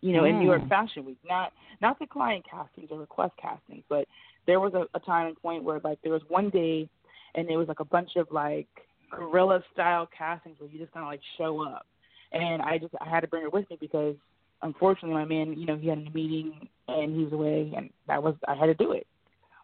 you 0.00 0.12
know, 0.12 0.22
mm. 0.22 0.30
in 0.30 0.38
New 0.38 0.46
York 0.46 0.62
mm. 0.62 0.68
Fashion 0.68 1.04
Week. 1.04 1.18
Not 1.28 1.52
not 1.80 1.98
the 1.98 2.06
client 2.06 2.44
castings 2.50 2.88
or 2.90 2.98
request 2.98 3.32
castings, 3.40 3.84
but 3.88 4.06
there 4.46 4.60
was 4.60 4.74
a, 4.74 4.86
a 4.96 5.00
time 5.00 5.28
and 5.28 5.40
point 5.40 5.64
where 5.64 5.80
like 5.84 5.98
there 6.02 6.12
was 6.12 6.22
one 6.28 6.50
day 6.50 6.88
and 7.34 7.48
there 7.48 7.58
was 7.58 7.68
like 7.68 7.80
a 7.80 7.84
bunch 7.84 8.10
of 8.16 8.26
like 8.30 8.68
guerrilla 9.10 9.62
style 9.72 10.08
castings 10.16 10.56
where 10.58 10.70
you 10.70 10.78
just 10.78 10.92
kind 10.92 11.04
of 11.04 11.10
like 11.10 11.20
show 11.38 11.62
up, 11.66 11.86
and 12.32 12.62
I 12.62 12.78
just 12.78 12.94
I 13.00 13.08
had 13.08 13.20
to 13.20 13.28
bring 13.28 13.42
her 13.42 13.50
with 13.50 13.68
me 13.70 13.76
because 13.80 14.16
unfortunately 14.62 15.14
my 15.14 15.24
man, 15.24 15.58
you 15.58 15.66
know, 15.66 15.76
he 15.76 15.88
had 15.88 15.98
a 15.98 16.10
meeting 16.10 16.68
and 16.88 17.14
he 17.16 17.24
was 17.24 17.32
away, 17.32 17.72
and 17.76 17.90
that 18.06 18.22
was 18.22 18.34
I 18.48 18.54
had 18.54 18.66
to 18.66 18.74
do 18.74 18.92
it. 18.92 19.06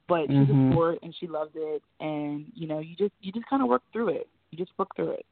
But 0.08 0.28
mm-hmm. 0.28 0.42
she's 0.42 0.50
a 0.50 0.52
mm-hmm. 0.52 0.72
sport 0.72 0.98
and 1.02 1.14
she 1.18 1.26
loves 1.26 1.52
it, 1.54 1.82
and 2.00 2.46
you 2.54 2.66
know, 2.66 2.78
you 2.78 2.96
just 2.96 3.12
you 3.20 3.32
just 3.32 3.46
kind 3.48 3.62
of 3.62 3.68
work 3.68 3.82
through 3.92 4.08
it. 4.10 4.28
You 4.50 4.58
just 4.58 4.72
work 4.78 4.94
through 4.96 5.12
it. 5.12 5.26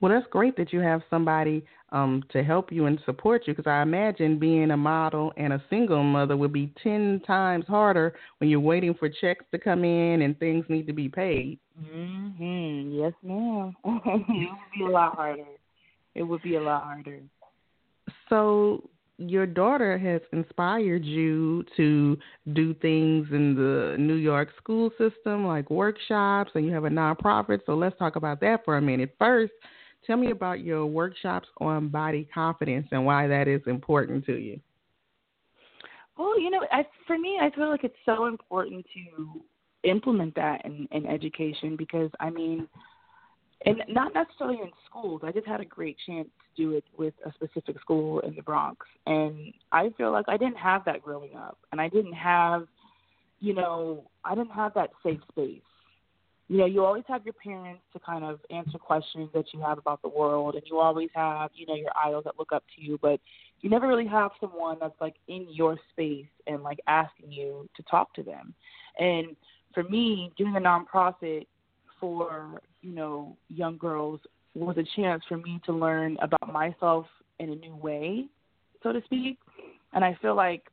Well, 0.00 0.12
that's 0.12 0.26
great 0.30 0.56
that 0.56 0.72
you 0.72 0.80
have 0.80 1.02
somebody 1.08 1.64
um, 1.90 2.22
to 2.30 2.42
help 2.42 2.72
you 2.72 2.86
and 2.86 2.98
support 3.06 3.46
you 3.46 3.54
because 3.54 3.70
I 3.70 3.82
imagine 3.82 4.38
being 4.38 4.72
a 4.72 4.76
model 4.76 5.32
and 5.36 5.52
a 5.52 5.62
single 5.70 6.02
mother 6.02 6.36
would 6.36 6.52
be 6.52 6.72
10 6.82 7.22
times 7.26 7.64
harder 7.66 8.14
when 8.38 8.50
you're 8.50 8.60
waiting 8.60 8.94
for 8.94 9.08
checks 9.08 9.44
to 9.52 9.58
come 9.58 9.84
in 9.84 10.22
and 10.22 10.38
things 10.38 10.64
need 10.68 10.86
to 10.88 10.92
be 10.92 11.08
paid. 11.08 11.58
Mhm. 11.80 12.90
Yes, 12.92 13.12
ma'am. 13.22 13.76
it 13.84 14.50
would 14.50 14.78
be 14.78 14.84
a 14.84 14.88
lot 14.88 15.14
harder. 15.14 15.44
It 16.14 16.22
would 16.22 16.42
be 16.42 16.56
a 16.56 16.60
lot 16.60 16.84
harder. 16.84 17.20
So, 18.28 18.88
your 19.16 19.46
daughter 19.46 19.96
has 19.96 20.20
inspired 20.32 21.04
you 21.04 21.64
to 21.76 22.18
do 22.52 22.74
things 22.74 23.28
in 23.30 23.54
the 23.54 23.94
New 23.96 24.16
York 24.16 24.48
school 24.56 24.90
system 24.98 25.46
like 25.46 25.70
workshops 25.70 26.50
and 26.54 26.66
you 26.66 26.72
have 26.72 26.84
a 26.84 26.90
nonprofit. 26.90 27.60
So, 27.66 27.74
let's 27.74 27.96
talk 27.98 28.16
about 28.16 28.40
that 28.40 28.64
for 28.64 28.76
a 28.76 28.82
minute. 28.82 29.14
First, 29.18 29.52
Tell 30.06 30.16
me 30.18 30.30
about 30.30 30.60
your 30.60 30.86
workshops 30.86 31.48
on 31.58 31.88
body 31.88 32.28
confidence 32.32 32.86
and 32.90 33.06
why 33.06 33.26
that 33.26 33.48
is 33.48 33.62
important 33.66 34.26
to 34.26 34.36
you. 34.36 34.60
Well, 36.18 36.38
you 36.38 36.50
know, 36.50 36.64
I, 36.70 36.84
for 37.06 37.18
me, 37.18 37.38
I 37.40 37.50
feel 37.50 37.70
like 37.70 37.84
it's 37.84 37.94
so 38.04 38.26
important 38.26 38.84
to 38.94 39.42
implement 39.88 40.34
that 40.34 40.64
in, 40.64 40.86
in 40.92 41.06
education 41.06 41.76
because, 41.76 42.10
I 42.20 42.30
mean, 42.30 42.68
and 43.64 43.82
not 43.88 44.12
necessarily 44.14 44.60
in 44.60 44.70
schools. 44.88 45.22
I 45.24 45.32
just 45.32 45.46
had 45.46 45.60
a 45.60 45.64
great 45.64 45.96
chance 46.06 46.28
to 46.28 46.62
do 46.62 46.76
it 46.76 46.84
with 46.96 47.14
a 47.24 47.32
specific 47.32 47.80
school 47.80 48.20
in 48.20 48.34
the 48.34 48.42
Bronx, 48.42 48.86
and 49.06 49.52
I 49.72 49.90
feel 49.96 50.12
like 50.12 50.26
I 50.28 50.36
didn't 50.36 50.58
have 50.58 50.84
that 50.84 51.02
growing 51.02 51.34
up, 51.36 51.58
and 51.72 51.80
I 51.80 51.88
didn't 51.88 52.14
have, 52.14 52.66
you 53.40 53.54
know, 53.54 54.04
I 54.24 54.34
didn't 54.34 54.52
have 54.52 54.74
that 54.74 54.90
safe 55.02 55.20
space. 55.30 55.60
You 56.48 56.58
know, 56.58 56.66
you 56.66 56.84
always 56.84 57.04
have 57.08 57.24
your 57.24 57.32
parents 57.32 57.80
to 57.94 57.98
kind 58.00 58.22
of 58.22 58.38
answer 58.50 58.76
questions 58.76 59.30
that 59.32 59.46
you 59.54 59.60
have 59.62 59.78
about 59.78 60.02
the 60.02 60.10
world, 60.10 60.56
and 60.56 60.62
you 60.66 60.78
always 60.78 61.08
have, 61.14 61.50
you 61.54 61.66
know, 61.66 61.74
your 61.74 61.90
idols 61.96 62.24
that 62.24 62.38
look 62.38 62.52
up 62.52 62.64
to 62.76 62.82
you, 62.82 62.98
but 63.00 63.18
you 63.62 63.70
never 63.70 63.88
really 63.88 64.06
have 64.06 64.30
someone 64.42 64.76
that's 64.78 65.00
like 65.00 65.14
in 65.26 65.46
your 65.50 65.78
space 65.90 66.26
and 66.46 66.62
like 66.62 66.78
asking 66.86 67.32
you 67.32 67.66
to 67.74 67.82
talk 67.84 68.12
to 68.14 68.22
them. 68.22 68.52
And 68.98 69.36
for 69.72 69.84
me, 69.84 70.32
doing 70.36 70.54
a 70.54 70.60
nonprofit 70.60 71.46
for, 71.98 72.60
you 72.84 72.94
know, 72.94 73.36
young 73.48 73.78
girls 73.78 74.20
was 74.54 74.76
a 74.76 74.84
chance 75.00 75.22
for 75.28 75.38
me 75.38 75.60
to 75.64 75.72
learn 75.72 76.18
about 76.20 76.52
myself 76.52 77.06
in 77.38 77.50
a 77.50 77.54
new 77.54 77.74
way, 77.74 78.26
so 78.82 78.92
to 78.92 79.02
speak. 79.04 79.38
And 79.94 80.04
I 80.04 80.16
feel 80.20 80.36
like 80.36 80.64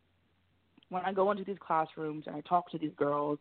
when 0.89 1.03
I 1.03 1.13
go 1.13 1.31
into 1.31 1.45
these 1.45 1.57
classrooms 1.65 2.25
and 2.27 2.35
I 2.35 2.41
talk 2.41 2.69
to 2.71 2.77
these 2.77 2.91
girls, 2.97 3.39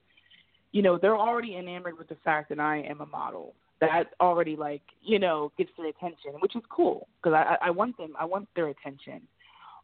you 0.72 0.83
know, 0.83 0.98
they're 1.00 1.16
already 1.16 1.56
enamored 1.56 1.98
with 1.98 2.09
the 2.09 2.16
fact 2.24 2.48
that 2.50 2.61
I 2.61 2.83
am 2.83 3.00
a 3.00 3.06
model. 3.06 3.54
That 3.80 4.12
already 4.20 4.56
like, 4.56 4.83
you 5.02 5.18
know, 5.18 5.50
gets 5.59 5.70
their 5.76 5.88
attention, 5.88 6.33
which 6.40 6.54
is 6.54 6.62
cool 6.70 7.09
because 7.20 7.35
I, 7.35 7.56
I 7.66 7.70
want 7.70 7.96
them, 7.96 8.12
I 8.18 8.24
want 8.26 8.46
their 8.54 8.68
attention. 8.68 9.22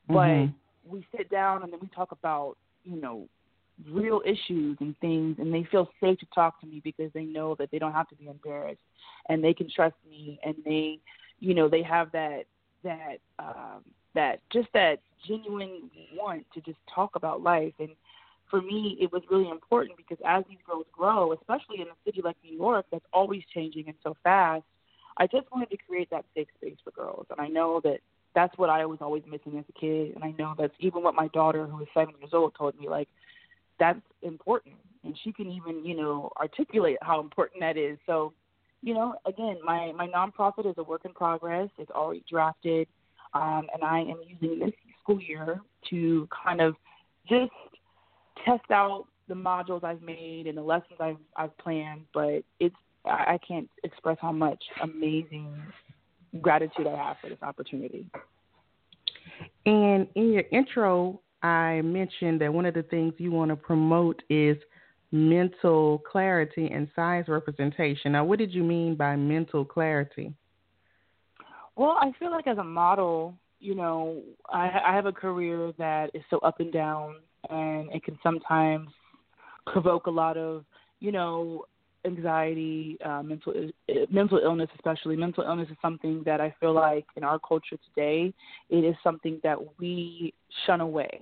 But 0.06 0.14
mm-hmm. 0.14 0.92
we 0.92 1.04
sit 1.16 1.30
down 1.30 1.62
and 1.62 1.72
then 1.72 1.80
we 1.80 1.88
talk 1.88 2.12
about, 2.12 2.56
you 2.84 3.00
know, 3.00 3.26
real 3.90 4.22
issues 4.24 4.76
and 4.80 4.96
things 5.00 5.36
and 5.38 5.52
they 5.52 5.66
feel 5.70 5.88
safe 6.00 6.18
to 6.18 6.26
talk 6.34 6.60
to 6.60 6.66
me 6.66 6.80
because 6.82 7.10
they 7.12 7.24
know 7.24 7.54
that 7.58 7.70
they 7.70 7.78
don't 7.78 7.92
have 7.92 8.08
to 8.08 8.14
be 8.16 8.26
embarrassed 8.26 8.80
and 9.28 9.44
they 9.44 9.52
can 9.52 9.68
trust 9.74 9.94
me 10.08 10.38
and 10.44 10.54
they 10.64 10.98
you 11.40 11.54
know 11.54 11.68
they 11.68 11.82
have 11.82 12.10
that 12.12 12.44
that 12.82 13.18
um 13.38 13.82
that 14.14 14.40
just 14.50 14.68
that 14.72 15.00
genuine 15.28 15.90
want 16.14 16.44
to 16.54 16.60
just 16.62 16.78
talk 16.94 17.16
about 17.16 17.42
life 17.42 17.74
and 17.78 17.90
for 18.50 18.62
me, 18.62 18.96
it 19.00 19.12
was 19.12 19.22
really 19.30 19.48
important 19.50 19.96
because 19.96 20.18
as 20.24 20.44
these 20.48 20.58
girls 20.66 20.86
grow, 20.92 21.32
especially 21.32 21.80
in 21.80 21.88
a 21.88 21.96
city 22.04 22.20
like 22.22 22.36
New 22.44 22.56
York 22.56 22.86
that's 22.90 23.04
always 23.12 23.42
changing 23.52 23.86
and 23.88 23.96
so 24.02 24.16
fast, 24.22 24.62
I 25.16 25.26
just 25.26 25.50
wanted 25.50 25.70
to 25.70 25.76
create 25.88 26.10
that 26.10 26.24
safe 26.34 26.48
space 26.56 26.76
for 26.84 26.90
girls. 26.90 27.26
And 27.30 27.40
I 27.40 27.48
know 27.48 27.80
that 27.84 27.98
that's 28.34 28.56
what 28.58 28.70
I 28.70 28.84
was 28.86 28.98
always 29.00 29.22
missing 29.28 29.58
as 29.58 29.64
a 29.68 29.80
kid. 29.80 30.14
And 30.14 30.22
I 30.22 30.32
know 30.38 30.54
that's 30.56 30.74
even 30.78 31.02
what 31.02 31.14
my 31.14 31.28
daughter, 31.28 31.66
who 31.66 31.80
is 31.80 31.88
seven 31.94 32.14
years 32.20 32.30
old, 32.32 32.54
told 32.56 32.78
me, 32.78 32.88
like, 32.88 33.08
that's 33.78 34.00
important. 34.22 34.74
And 35.04 35.16
she 35.22 35.32
can 35.32 35.50
even, 35.50 35.84
you 35.84 35.96
know, 35.96 36.30
articulate 36.38 36.96
how 37.02 37.20
important 37.20 37.60
that 37.60 37.76
is. 37.76 37.98
So, 38.06 38.32
you 38.82 38.94
know, 38.94 39.14
again, 39.26 39.56
my, 39.64 39.92
my 39.92 40.08
nonprofit 40.08 40.68
is 40.68 40.74
a 40.78 40.82
work 40.82 41.04
in 41.04 41.12
progress. 41.12 41.68
It's 41.78 41.90
already 41.90 42.24
drafted. 42.28 42.88
Um, 43.34 43.68
and 43.72 43.82
I 43.82 44.00
am 44.00 44.20
using 44.26 44.58
this 44.58 44.72
school 45.02 45.20
year 45.20 45.60
to 45.90 46.28
kind 46.44 46.60
of 46.60 46.74
just 47.28 47.52
test 48.44 48.70
out 48.70 49.06
the 49.28 49.34
modules 49.34 49.84
I've 49.84 50.02
made 50.02 50.46
and 50.46 50.56
the 50.56 50.62
lessons 50.62 50.98
I've 51.00 51.16
I've 51.36 51.56
planned, 51.58 52.02
but 52.14 52.42
it's 52.60 52.76
I 53.04 53.38
can't 53.46 53.68
express 53.84 54.16
how 54.20 54.32
much 54.32 54.62
amazing 54.82 55.54
gratitude 56.40 56.86
I 56.86 56.96
have 56.96 57.16
for 57.20 57.28
this 57.28 57.38
opportunity. 57.42 58.06
And 59.64 60.08
in 60.14 60.32
your 60.32 60.44
intro, 60.50 61.20
I 61.42 61.80
mentioned 61.82 62.40
that 62.40 62.52
one 62.52 62.66
of 62.66 62.74
the 62.74 62.82
things 62.82 63.14
you 63.18 63.30
want 63.30 63.50
to 63.50 63.56
promote 63.56 64.22
is 64.28 64.56
mental 65.12 66.02
clarity 66.10 66.68
and 66.72 66.88
size 66.96 67.24
representation. 67.28 68.12
Now, 68.12 68.24
what 68.24 68.38
did 68.38 68.52
you 68.52 68.62
mean 68.62 68.96
by 68.96 69.16
mental 69.16 69.64
clarity? 69.64 70.32
Well, 71.76 71.96
I 72.00 72.12
feel 72.18 72.30
like 72.30 72.46
as 72.46 72.58
a 72.58 72.64
model, 72.64 73.34
you 73.60 73.74
know, 73.74 74.22
I, 74.48 74.80
I 74.86 74.94
have 74.94 75.06
a 75.06 75.12
career 75.12 75.72
that 75.78 76.10
is 76.14 76.22
so 76.30 76.38
up 76.38 76.60
and 76.60 76.72
down 76.72 77.16
and 77.50 77.90
it 77.92 78.02
can 78.02 78.18
sometimes 78.22 78.88
provoke 79.66 80.06
a 80.06 80.10
lot 80.10 80.36
of, 80.36 80.64
you 81.00 81.12
know, 81.12 81.64
anxiety, 82.06 82.96
uh, 83.04 83.22
mental 83.22 83.52
mental 84.10 84.38
illness, 84.38 84.68
especially 84.74 85.16
mental 85.16 85.44
illness 85.44 85.68
is 85.70 85.76
something 85.82 86.22
that 86.24 86.40
I 86.40 86.54
feel 86.60 86.72
like 86.72 87.06
in 87.16 87.24
our 87.24 87.38
culture 87.38 87.76
today, 87.94 88.32
it 88.70 88.84
is 88.84 88.94
something 89.02 89.40
that 89.42 89.58
we 89.78 90.32
shun 90.66 90.80
away. 90.80 91.20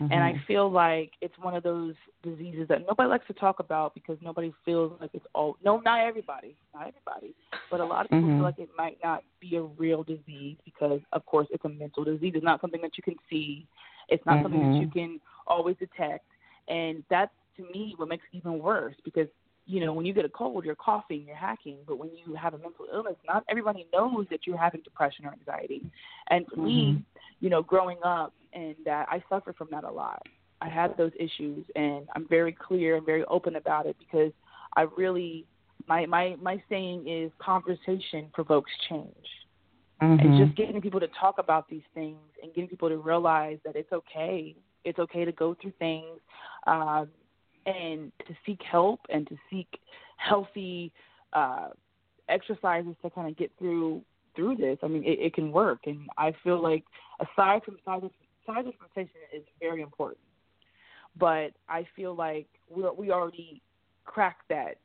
Mm-hmm. 0.00 0.12
And 0.12 0.22
I 0.22 0.32
mm-hmm. 0.32 0.44
feel 0.46 0.70
like 0.70 1.12
it's 1.22 1.34
one 1.40 1.54
of 1.54 1.62
those 1.62 1.94
diseases 2.22 2.68
that 2.68 2.86
nobody 2.86 3.08
likes 3.08 3.26
to 3.28 3.32
talk 3.32 3.60
about 3.60 3.94
because 3.94 4.18
nobody 4.20 4.52
feels 4.64 4.92
like 5.00 5.10
it's 5.14 5.24
all 5.34 5.56
no, 5.64 5.80
not 5.80 6.00
everybody, 6.00 6.54
not 6.74 6.88
everybody, 6.88 7.34
but 7.70 7.80
a 7.80 7.84
lot 7.84 8.04
of 8.04 8.10
people 8.10 8.28
mm-hmm. 8.28 8.38
feel 8.38 8.44
like 8.44 8.58
it 8.58 8.68
might 8.76 8.98
not 9.02 9.22
be 9.40 9.56
a 9.56 9.62
real 9.62 10.02
disease 10.02 10.56
because, 10.64 11.00
of 11.12 11.24
course, 11.24 11.46
it's 11.50 11.64
a 11.64 11.68
mental 11.68 12.04
disease. 12.04 12.32
It's 12.34 12.44
not 12.44 12.60
something 12.60 12.82
that 12.82 12.98
you 12.98 13.02
can 13.02 13.16
see. 13.30 13.66
It's 14.08 14.24
not 14.26 14.36
mm-hmm. 14.36 14.44
something 14.44 14.72
that 14.72 14.78
you 14.78 14.86
mm-hmm. 14.86 14.98
can 14.98 15.20
always 15.46 15.76
detect, 15.78 16.26
and 16.68 17.02
that's 17.08 17.32
to 17.56 17.62
me 17.72 17.94
what 17.96 18.08
makes 18.08 18.24
it 18.32 18.36
even 18.36 18.58
worse 18.58 18.94
because 19.02 19.28
you 19.66 19.84
know, 19.84 19.92
when 19.92 20.06
you 20.06 20.12
get 20.12 20.24
a 20.24 20.28
cold, 20.28 20.64
you're 20.64 20.76
coughing, 20.76 21.24
you're 21.26 21.36
hacking. 21.36 21.78
But 21.86 21.98
when 21.98 22.10
you 22.16 22.34
have 22.34 22.54
a 22.54 22.58
mental 22.58 22.86
illness, 22.92 23.16
not 23.26 23.44
everybody 23.48 23.86
knows 23.92 24.26
that 24.30 24.46
you're 24.46 24.56
having 24.56 24.80
depression 24.82 25.26
or 25.26 25.32
anxiety. 25.32 25.82
And 26.30 26.46
for 26.46 26.56
mm-hmm. 26.56 26.64
me, 26.64 27.04
you 27.40 27.50
know, 27.50 27.62
growing 27.62 27.98
up, 28.04 28.32
and 28.52 28.74
that 28.84 29.06
I 29.10 29.22
suffered 29.28 29.56
from 29.56 29.68
that 29.72 29.84
a 29.84 29.90
lot. 29.90 30.22
I 30.62 30.68
had 30.68 30.96
those 30.96 31.12
issues, 31.18 31.66
and 31.74 32.06
I'm 32.16 32.26
very 32.28 32.52
clear 32.52 32.96
and 32.96 33.04
very 33.04 33.24
open 33.24 33.56
about 33.56 33.84
it 33.84 33.96
because 33.98 34.32
I 34.74 34.86
really, 34.96 35.44
my 35.86 36.06
my 36.06 36.36
my 36.40 36.62
saying 36.70 37.06
is 37.06 37.30
conversation 37.38 38.30
provokes 38.32 38.70
change. 38.88 39.12
Mm-hmm. 40.02 40.26
And 40.26 40.46
just 40.46 40.56
getting 40.56 40.80
people 40.80 41.00
to 41.00 41.08
talk 41.18 41.36
about 41.38 41.68
these 41.68 41.82
things 41.94 42.18
and 42.42 42.52
getting 42.54 42.68
people 42.68 42.88
to 42.88 42.98
realize 42.98 43.58
that 43.64 43.76
it's 43.76 43.92
okay. 43.92 44.54
It's 44.84 44.98
okay 44.98 45.24
to 45.24 45.32
go 45.32 45.56
through 45.60 45.72
things 45.78 46.20
um, 46.66 47.08
and 47.66 48.12
to 48.26 48.34
seek 48.44 48.60
help 48.62 49.00
and 49.08 49.26
to 49.28 49.36
seek 49.50 49.68
healthy 50.16 50.92
uh, 51.32 51.68
exercises 52.28 52.94
to 53.02 53.10
kind 53.10 53.28
of 53.28 53.36
get 53.36 53.50
through 53.58 54.02
through 54.34 54.56
this. 54.56 54.78
I 54.82 54.88
mean, 54.88 55.02
it, 55.04 55.18
it 55.18 55.34
can 55.34 55.50
work, 55.50 55.80
and 55.86 56.08
I 56.18 56.32
feel 56.44 56.62
like 56.62 56.84
aside 57.20 57.62
from 57.64 57.76
size 57.84 58.02
size 58.46 58.64
expectation 58.68 59.20
is 59.34 59.42
very 59.60 59.82
important, 59.82 60.20
but 61.18 61.52
I 61.68 61.86
feel 61.96 62.14
like 62.14 62.46
we 62.70 62.82
we 62.96 63.10
already 63.10 63.60
cracked 64.04 64.48
that 64.48 64.76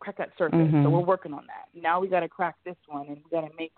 cracked 0.00 0.18
that 0.18 0.30
surface, 0.38 0.58
mm-hmm. 0.58 0.84
so 0.84 0.90
we're 0.90 1.00
working 1.00 1.32
on 1.32 1.44
that. 1.46 1.80
Now 1.80 2.00
we 2.00 2.08
got 2.08 2.20
to 2.20 2.28
crack 2.28 2.56
this 2.64 2.76
one, 2.86 3.06
and 3.08 3.16
we 3.16 3.30
got 3.30 3.48
to 3.48 3.54
make 3.58 3.72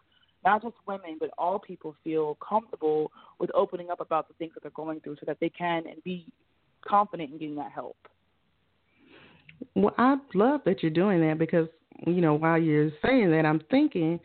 not 0.45 0.63
just 0.63 0.75
women, 0.87 1.17
but 1.19 1.31
all 1.39 1.59
people 1.59 1.95
feel 2.03 2.37
comfortable 2.47 3.11
with 3.39 3.51
opening 3.55 3.91
up 3.91 4.01
about 4.01 4.29
the 4.29 4.35
things 4.35 4.53
that 4.55 4.63
they're 4.63 4.73
going 4.73 5.01
through 5.01 5.17
so 5.17 5.25
that 5.27 5.39
they 5.41 5.51
can 5.51 5.87
and 5.87 6.03
be 6.03 6.27
confident 6.87 7.33
in 7.33 7.39
getting 7.39 7.57
that 7.57 7.73
help. 7.73 7.97
Well, 9.75 9.95
I 9.99 10.17
love 10.35 10.63
that 10.65 10.83
you're 10.83 10.91
doing 10.91 11.21
that 11.27 11.39
because, 11.39 11.69
you 12.07 12.21
know, 12.21 12.35
while 12.35 12.59
you're 12.59 12.91
saying 13.05 13.31
that, 13.31 13.47
I'm 13.47 13.61
thinking 13.71 14.21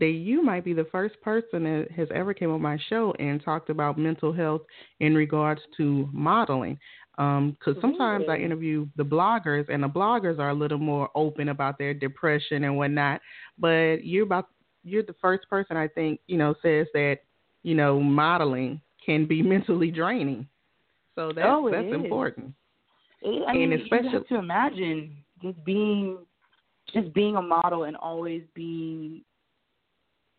that 0.00 0.10
you 0.10 0.42
might 0.42 0.64
be 0.64 0.72
the 0.72 0.86
first 0.90 1.20
person 1.20 1.64
that 1.64 1.88
has 1.94 2.08
ever 2.14 2.34
came 2.34 2.50
on 2.50 2.60
my 2.60 2.78
show 2.88 3.14
and 3.18 3.42
talked 3.42 3.70
about 3.70 3.98
mental 3.98 4.32
health 4.32 4.62
in 5.00 5.14
regards 5.14 5.60
to 5.76 6.08
modeling. 6.12 6.78
Because 7.16 7.76
um, 7.76 7.78
sometimes 7.80 8.24
I 8.28 8.36
interview 8.38 8.88
the 8.96 9.04
bloggers, 9.04 9.68
and 9.68 9.82
the 9.82 9.88
bloggers 9.88 10.40
are 10.40 10.50
a 10.50 10.54
little 10.54 10.78
more 10.78 11.10
open 11.14 11.50
about 11.50 11.78
their 11.78 11.94
depression 11.94 12.64
and 12.64 12.76
whatnot. 12.76 13.20
But 13.56 14.04
you're 14.04 14.24
about 14.24 14.48
you're 14.82 15.04
the 15.04 15.14
first 15.20 15.48
person 15.48 15.76
I 15.76 15.86
think 15.86 16.18
you 16.26 16.36
know 16.36 16.54
says 16.60 16.88
that 16.92 17.18
you 17.62 17.76
know 17.76 18.00
modeling 18.00 18.80
can 19.04 19.26
be 19.26 19.42
mentally 19.44 19.92
draining. 19.92 20.48
So 21.14 21.28
that's 21.28 21.46
oh, 21.48 21.70
that's 21.70 21.86
is. 21.86 21.94
important. 21.94 22.52
I 23.24 23.52
mean, 23.52 23.72
and 23.72 23.82
especially 23.82 24.08
you 24.08 24.18
have 24.18 24.26
to 24.28 24.38
imagine 24.38 25.16
just 25.42 25.62
being 25.64 26.18
just 26.92 27.12
being 27.14 27.36
a 27.36 27.42
model 27.42 27.84
and 27.84 27.96
always 27.96 28.42
being 28.54 29.22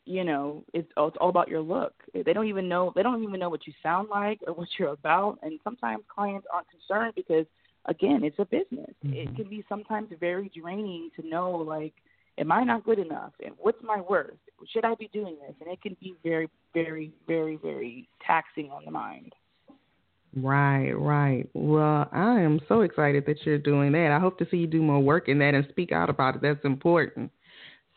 you 0.05 0.23
know 0.23 0.63
it's, 0.73 0.87
it's 0.95 1.17
all 1.19 1.29
about 1.29 1.47
your 1.47 1.61
look. 1.61 1.93
They 2.13 2.33
don't 2.33 2.47
even 2.47 2.69
know 2.69 2.91
they 2.95 3.03
don't 3.03 3.23
even 3.23 3.39
know 3.39 3.49
what 3.49 3.65
you 3.65 3.73
sound 3.81 4.09
like 4.09 4.39
or 4.45 4.53
what 4.53 4.67
you're 4.77 4.89
about. 4.89 5.39
And 5.41 5.59
sometimes 5.63 6.03
clients 6.13 6.47
aren't 6.53 6.67
concerned 6.69 7.13
because 7.15 7.45
again 7.85 8.23
it's 8.23 8.39
a 8.39 8.45
business. 8.45 8.93
Mm-hmm. 9.05 9.13
it 9.13 9.35
can 9.35 9.49
be 9.49 9.65
sometimes 9.67 10.09
very 10.19 10.51
draining 10.55 11.09
to 11.19 11.27
know 11.27 11.51
like 11.51 11.93
am 12.37 12.51
i 12.51 12.63
not 12.63 12.83
good 12.83 12.99
enough? 12.99 13.33
And 13.43 13.55
what's 13.57 13.81
my 13.83 14.01
worth? 14.01 14.37
Should 14.71 14.85
i 14.85 14.93
be 14.95 15.09
doing 15.11 15.37
this? 15.47 15.55
And 15.59 15.71
it 15.71 15.81
can 15.81 15.97
be 15.99 16.15
very 16.23 16.49
very 16.73 17.11
very 17.25 17.57
very 17.57 18.07
taxing 18.25 18.69
on 18.69 18.85
the 18.85 18.91
mind 18.91 19.33
Right, 20.35 20.91
right. 20.91 21.49
Well, 21.53 22.09
I 22.11 22.41
am 22.41 22.59
so 22.67 22.81
excited 22.81 23.25
that 23.25 23.45
you're 23.45 23.57
doing 23.57 23.93
that. 23.93 24.11
I 24.11 24.19
hope 24.19 24.37
to 24.39 24.47
see 24.51 24.57
you 24.57 24.67
do 24.67 24.81
more 24.81 24.99
work 24.99 25.29
in 25.29 25.39
that 25.39 25.53
and 25.53 25.65
speak 25.69 25.91
out 25.91 26.09
about 26.09 26.35
it. 26.35 26.41
That's 26.41 26.63
important. 26.65 27.31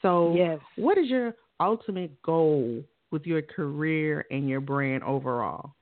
So, 0.02 0.34
yes. 0.36 0.60
what 0.76 0.98
is 0.98 1.08
your 1.08 1.34
ultimate 1.58 2.22
goal 2.22 2.84
with 3.10 3.26
your 3.26 3.42
career 3.42 4.24
and 4.30 4.48
your 4.48 4.60
brand 4.60 5.02
overall? 5.02 5.72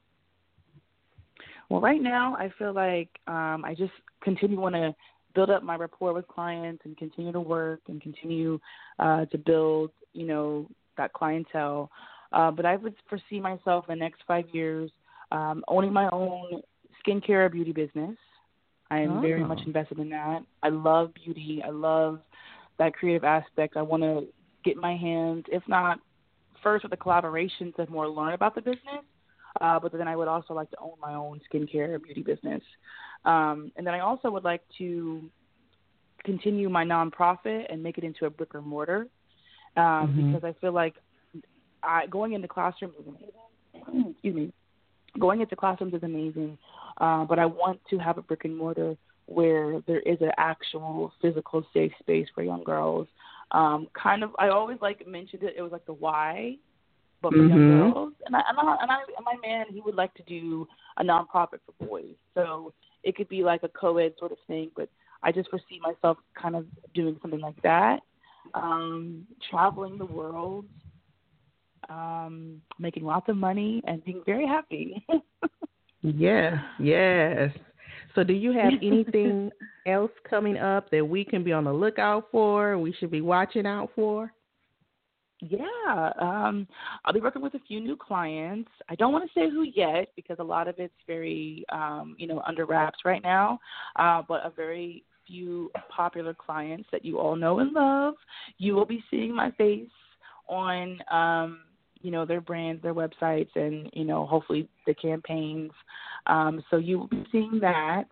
Well, 1.68 1.80
right 1.80 2.00
now, 2.00 2.36
I 2.36 2.50
feel 2.58 2.72
like 2.72 3.10
um, 3.26 3.64
I 3.64 3.74
just 3.76 3.92
continue 4.22 4.58
want 4.58 4.76
to 4.76 4.94
build 5.34 5.50
up 5.50 5.62
my 5.62 5.76
rapport 5.76 6.14
with 6.14 6.26
clients 6.28 6.82
and 6.84 6.96
continue 6.96 7.32
to 7.32 7.40
work 7.40 7.80
and 7.88 8.00
continue 8.00 8.58
uh, 8.98 9.26
to 9.26 9.36
build, 9.36 9.90
you 10.14 10.26
know, 10.26 10.68
that 10.96 11.12
clientele. 11.12 11.90
Uh, 12.32 12.50
but 12.50 12.64
I 12.64 12.76
would 12.76 12.94
foresee 13.08 13.40
myself 13.40 13.84
in 13.88 13.98
the 13.98 14.02
next 14.02 14.22
five 14.26 14.46
years 14.52 14.90
um, 15.32 15.64
owning 15.68 15.92
my 15.92 16.08
own 16.10 16.62
skincare 17.04 17.50
beauty 17.50 17.72
business. 17.72 18.16
I 18.90 19.00
am 19.00 19.18
oh. 19.18 19.20
very 19.20 19.44
much 19.44 19.60
oh. 19.62 19.66
invested 19.66 19.98
in 19.98 20.10
that. 20.10 20.40
I 20.62 20.68
love 20.68 21.12
beauty. 21.14 21.62
I 21.64 21.70
love 21.70 22.20
that 22.78 22.94
creative 22.94 23.24
aspect. 23.24 23.76
I 23.76 23.82
want 23.82 24.02
to 24.02 24.26
get 24.64 24.76
my 24.76 24.96
hands, 24.96 25.44
if 25.48 25.62
not 25.66 25.98
first 26.62 26.84
with 26.84 26.90
the 26.90 26.96
collaborations 26.96 27.74
to 27.76 27.90
more 27.90 28.08
learn 28.08 28.32
about 28.32 28.54
the 28.54 28.60
business, 28.60 29.04
uh, 29.60 29.78
but 29.78 29.92
then 29.92 30.08
I 30.08 30.16
would 30.16 30.28
also 30.28 30.54
like 30.54 30.70
to 30.70 30.78
own 30.80 30.94
my 31.00 31.14
own 31.14 31.40
skincare 31.50 32.02
beauty 32.02 32.22
business. 32.22 32.62
Um, 33.24 33.72
and 33.76 33.86
then 33.86 33.94
I 33.94 34.00
also 34.00 34.30
would 34.30 34.44
like 34.44 34.62
to 34.78 35.30
continue 36.24 36.68
my 36.68 36.84
nonprofit 36.84 37.66
and 37.70 37.82
make 37.82 37.98
it 37.98 38.04
into 38.04 38.26
a 38.26 38.30
brick 38.30 38.54
and 38.54 38.66
mortar 38.66 39.06
um, 39.76 39.84
mm-hmm. 39.84 40.32
because 40.32 40.44
I 40.44 40.60
feel 40.60 40.72
like 40.72 40.94
I, 41.82 42.06
going 42.06 42.32
into 42.32 42.48
classrooms. 42.48 42.94
Excuse 44.10 44.34
me. 44.34 44.52
Going 45.18 45.40
into 45.40 45.56
classrooms 45.56 45.94
is 45.94 46.02
amazing, 46.02 46.58
uh, 46.98 47.24
but 47.24 47.38
I 47.38 47.46
want 47.46 47.80
to 47.90 47.98
have 47.98 48.18
a 48.18 48.22
brick 48.22 48.44
and 48.44 48.56
mortar 48.56 48.96
where 49.26 49.80
there 49.86 50.00
is 50.00 50.18
an 50.20 50.30
actual 50.38 51.12
physical 51.20 51.66
safe 51.74 51.92
space 52.00 52.28
for 52.34 52.44
young 52.44 52.62
girls 52.62 53.08
um, 53.52 53.88
kind 54.00 54.22
of 54.24 54.30
I 54.38 54.48
always 54.48 54.78
like 54.80 55.06
mentioned 55.06 55.42
it. 55.42 55.54
It 55.56 55.62
was 55.62 55.72
like 55.72 55.86
the 55.86 55.92
Y, 55.92 56.56
but 57.22 57.32
for 57.32 57.38
mm-hmm. 57.38 57.48
young 57.48 57.92
girls. 57.92 58.12
And 58.26 58.36
I, 58.36 58.40
and 58.48 58.58
I 58.58 58.76
and 58.82 58.90
I 58.90 58.96
and 59.16 59.24
my 59.24 59.36
man 59.46 59.66
he 59.70 59.80
would 59.80 59.94
like 59.94 60.14
to 60.14 60.22
do 60.24 60.66
a 60.96 61.04
nonprofit 61.04 61.60
for 61.64 61.86
boys. 61.86 62.14
So 62.34 62.72
it 63.02 63.16
could 63.16 63.28
be 63.28 63.42
like 63.42 63.62
a 63.62 63.68
co-ed 63.68 64.14
sort 64.18 64.32
of 64.32 64.38
thing. 64.46 64.70
But 64.74 64.88
I 65.22 65.32
just 65.32 65.50
foresee 65.50 65.80
myself 65.80 66.18
kind 66.40 66.56
of 66.56 66.66
doing 66.94 67.16
something 67.22 67.40
like 67.40 67.60
that, 67.62 68.00
um, 68.54 69.26
traveling 69.48 69.96
the 69.98 70.06
world, 70.06 70.66
um, 71.88 72.60
making 72.78 73.04
lots 73.04 73.28
of 73.28 73.36
money, 73.36 73.82
and 73.86 74.04
being 74.04 74.22
very 74.26 74.46
happy. 74.46 75.04
yeah. 76.02 76.58
Yes. 76.80 77.50
So, 78.14 78.24
do 78.24 78.32
you 78.32 78.52
have 78.52 78.72
anything 78.82 79.50
else 79.86 80.10
coming 80.28 80.56
up 80.56 80.90
that 80.90 81.04
we 81.04 81.24
can 81.24 81.44
be 81.44 81.52
on 81.52 81.64
the 81.64 81.72
lookout 81.72 82.28
for? 82.30 82.78
We 82.78 82.92
should 82.92 83.10
be 83.10 83.20
watching 83.20 83.66
out 83.66 83.90
for. 83.94 84.32
Yeah, 85.40 86.12
um, 86.18 86.66
I'll 87.04 87.12
be 87.12 87.20
working 87.20 87.42
with 87.42 87.54
a 87.54 87.60
few 87.68 87.78
new 87.78 87.94
clients. 87.94 88.70
I 88.88 88.94
don't 88.94 89.12
want 89.12 89.28
to 89.28 89.38
say 89.38 89.50
who 89.50 89.64
yet 89.64 90.08
because 90.16 90.38
a 90.40 90.44
lot 90.44 90.66
of 90.66 90.76
it's 90.78 90.94
very, 91.06 91.64
um, 91.70 92.16
you 92.18 92.26
know, 92.26 92.42
under 92.46 92.64
wraps 92.64 93.00
right 93.04 93.22
now. 93.22 93.58
Uh, 93.96 94.22
but 94.26 94.46
a 94.46 94.50
very 94.50 95.04
few 95.26 95.70
popular 95.94 96.32
clients 96.32 96.88
that 96.90 97.04
you 97.04 97.18
all 97.18 97.36
know 97.36 97.58
and 97.58 97.72
love. 97.72 98.14
You 98.56 98.74
will 98.74 98.86
be 98.86 99.04
seeing 99.10 99.34
my 99.34 99.50
face 99.52 99.90
on, 100.48 100.98
um, 101.10 101.60
you 102.02 102.10
know, 102.10 102.24
their 102.24 102.40
brands, 102.40 102.82
their 102.82 102.94
websites, 102.94 103.54
and 103.54 103.90
you 103.92 104.04
know, 104.04 104.26
hopefully 104.26 104.68
the 104.86 104.94
campaigns. 104.94 105.70
Um, 106.26 106.62
so 106.70 106.76
you 106.76 106.98
will 106.98 107.08
be 107.08 107.24
seeing 107.32 107.58
that, 107.60 108.04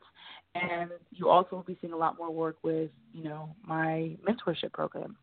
and 0.54 0.90
you 1.10 1.28
also 1.28 1.56
will 1.56 1.62
be 1.62 1.76
seeing 1.80 1.92
a 1.92 1.96
lot 1.96 2.16
more 2.18 2.30
work 2.30 2.56
with, 2.62 2.90
you 3.12 3.24
know, 3.24 3.54
my 3.66 4.16
mentorship 4.26 4.72
program. 4.72 5.16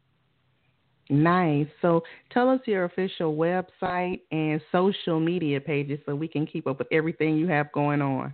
Nice. 1.09 1.67
So 1.81 2.03
tell 2.31 2.47
us 2.49 2.59
your 2.65 2.85
official 2.85 3.35
website 3.35 4.21
and 4.31 4.61
social 4.71 5.19
media 5.19 5.59
pages 5.59 5.99
so 6.05 6.15
we 6.15 6.29
can 6.29 6.45
keep 6.45 6.67
up 6.67 6.77
with 6.79 6.87
everything 6.91 7.37
you 7.37 7.47
have 7.47 7.71
going 7.73 8.01
on. 8.01 8.33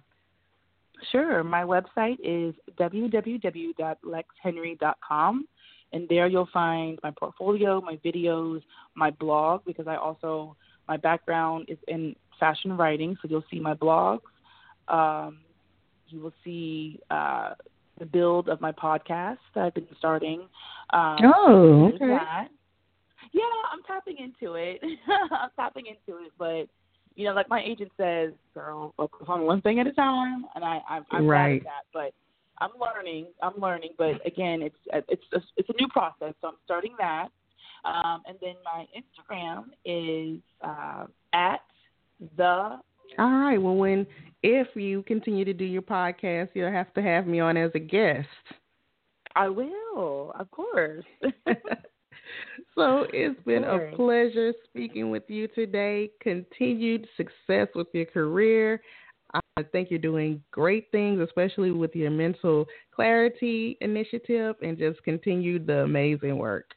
Sure. 1.11 1.43
My 1.43 1.63
website 1.63 2.17
is 2.23 2.55
www.lexhenry.com. 2.79 5.47
And 5.93 6.07
there 6.09 6.27
you'll 6.27 6.49
find 6.53 6.99
my 7.03 7.11
portfolio, 7.11 7.81
my 7.81 7.97
videos, 8.03 8.61
my 8.95 9.11
blog, 9.11 9.63
because 9.65 9.87
I 9.87 9.95
also, 9.95 10.55
my 10.87 10.97
background 10.97 11.65
is 11.69 11.77
in 11.87 12.15
fashion 12.39 12.75
writing. 12.75 13.15
So 13.21 13.27
you'll 13.29 13.45
see 13.49 13.59
my 13.59 13.73
blogs, 13.73 14.21
um, 14.87 15.39
you 16.09 16.21
will 16.21 16.33
see 16.43 16.99
uh, 17.09 17.53
the 17.99 18.05
build 18.05 18.49
of 18.49 18.61
my 18.61 18.71
podcast 18.71 19.37
that 19.55 19.65
I've 19.65 19.73
been 19.73 19.87
starting. 19.97 20.41
Um, 20.91 21.17
oh, 21.23 21.91
okay. 21.93 22.07
That. 22.07 22.47
Yeah, 23.33 23.43
I'm 23.73 23.83
tapping 23.83 24.17
into 24.17 24.55
it. 24.55 24.81
I'm 25.31 25.49
tapping 25.55 25.85
into 25.87 26.19
it, 26.23 26.31
but 26.37 26.67
you 27.15 27.25
know, 27.25 27.33
like 27.33 27.49
my 27.49 27.61
agent 27.63 27.91
says, 27.97 28.31
girl, 28.53 28.93
focus 28.95 29.25
on 29.27 29.41
one 29.41 29.61
thing 29.61 29.79
at 29.79 29.87
a 29.87 29.91
time, 29.93 30.45
and 30.55 30.63
I, 30.63 30.79
I'm, 30.87 31.05
I'm 31.11 31.27
right. 31.27 31.63
that. 31.63 31.83
But 31.91 32.13
I'm 32.59 32.71
learning. 32.79 33.27
I'm 33.41 33.59
learning, 33.59 33.91
but 33.97 34.25
again, 34.25 34.61
it's 34.61 34.75
it's 35.09 35.23
a, 35.33 35.41
it's 35.57 35.69
a 35.69 35.73
new 35.79 35.87
process, 35.89 36.33
so 36.41 36.49
I'm 36.49 36.55
starting 36.65 36.95
that. 36.99 37.29
Um, 37.85 38.23
and 38.27 38.37
then 38.41 38.55
my 38.65 38.85
Instagram 38.97 39.65
is 39.85 40.41
uh, 40.61 41.05
at 41.33 41.61
the 42.35 42.79
all 43.17 43.31
right. 43.31 43.57
Well, 43.57 43.75
when 43.75 44.05
if 44.43 44.67
you 44.75 45.03
continue 45.03 45.45
to 45.45 45.53
do 45.53 45.65
your 45.65 45.81
podcast, 45.81 46.49
you'll 46.53 46.71
have 46.71 46.93
to 46.93 47.01
have 47.01 47.25
me 47.27 47.39
on 47.39 47.57
as 47.57 47.71
a 47.73 47.79
guest. 47.79 48.27
I 49.35 49.49
will, 49.49 50.33
of 50.37 50.49
course. 50.51 51.05
so 52.75 53.05
it's 53.13 53.39
been 53.43 53.63
a 53.63 53.95
pleasure 53.95 54.53
speaking 54.65 55.09
with 55.09 55.23
you 55.27 55.47
today. 55.49 56.11
Continued 56.21 57.07
success 57.15 57.67
with 57.75 57.87
your 57.93 58.05
career. 58.05 58.81
I 59.57 59.63
think 59.63 59.89
you're 59.89 59.99
doing 59.99 60.41
great 60.51 60.91
things, 60.91 61.19
especially 61.19 61.71
with 61.71 61.95
your 61.95 62.11
mental 62.11 62.67
clarity 62.93 63.75
initiative, 63.81 64.55
and 64.61 64.77
just 64.77 65.03
continue 65.03 65.57
the 65.57 65.79
amazing 65.79 66.37
work. 66.37 66.71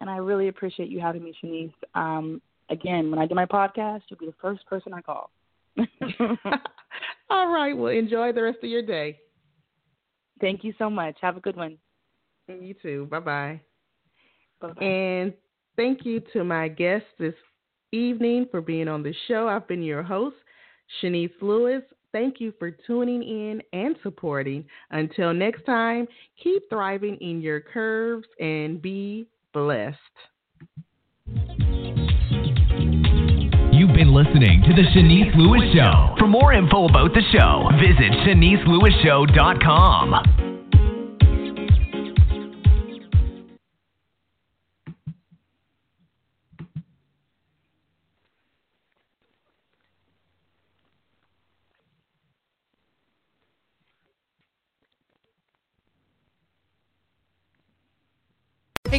And 0.00 0.10
I 0.10 0.18
really 0.18 0.48
appreciate 0.48 0.90
you 0.90 1.00
having 1.00 1.24
me, 1.24 1.34
Shanice. 1.42 1.72
Um, 1.94 2.42
again, 2.68 3.10
when 3.10 3.18
I 3.18 3.26
do 3.26 3.34
my 3.34 3.46
podcast, 3.46 4.02
you'll 4.08 4.20
be 4.20 4.26
the 4.26 4.34
first 4.40 4.64
person 4.66 4.92
I 4.92 5.00
call. 5.00 5.30
All 7.30 7.48
right. 7.48 7.72
Well, 7.76 7.92
enjoy 7.92 8.32
the 8.32 8.42
rest 8.42 8.58
of 8.62 8.68
your 8.68 8.82
day. 8.82 9.18
Thank 10.40 10.64
you 10.64 10.74
so 10.78 10.90
much. 10.90 11.16
Have 11.22 11.36
a 11.36 11.40
good 11.40 11.56
one. 11.56 11.78
You 12.46 12.74
too. 12.74 13.08
Bye 13.10 13.20
bye. 13.20 13.60
Bye 14.60 14.72
And 14.80 15.32
thank 15.76 16.04
you 16.04 16.20
to 16.32 16.44
my 16.44 16.68
guests 16.68 17.08
this 17.18 17.34
evening 17.92 18.46
for 18.50 18.60
being 18.60 18.88
on 18.88 19.02
the 19.02 19.14
show. 19.26 19.48
I've 19.48 19.66
been 19.66 19.82
your 19.82 20.02
host, 20.02 20.36
Shanice 21.00 21.32
Lewis. 21.40 21.82
Thank 22.12 22.40
you 22.40 22.52
for 22.58 22.70
tuning 22.70 23.22
in 23.22 23.62
and 23.72 23.96
supporting. 24.02 24.64
Until 24.90 25.32
next 25.34 25.64
time, 25.64 26.06
keep 26.42 26.68
thriving 26.70 27.16
in 27.16 27.40
your 27.40 27.60
curves 27.60 28.28
and 28.40 28.80
be 28.80 29.26
blessed. 29.52 29.98
You've 33.70 33.94
been 33.94 34.12
listening 34.12 34.62
to 34.62 34.72
The 34.74 34.82
Shanice 34.94 35.36
Lewis 35.36 35.72
Show. 35.74 36.14
For 36.18 36.26
more 36.26 36.52
info 36.52 36.88
about 36.88 37.14
the 37.14 37.22
show, 37.32 37.70
visit 37.78 38.10
ShaniceLewisShow.com. 38.26 40.37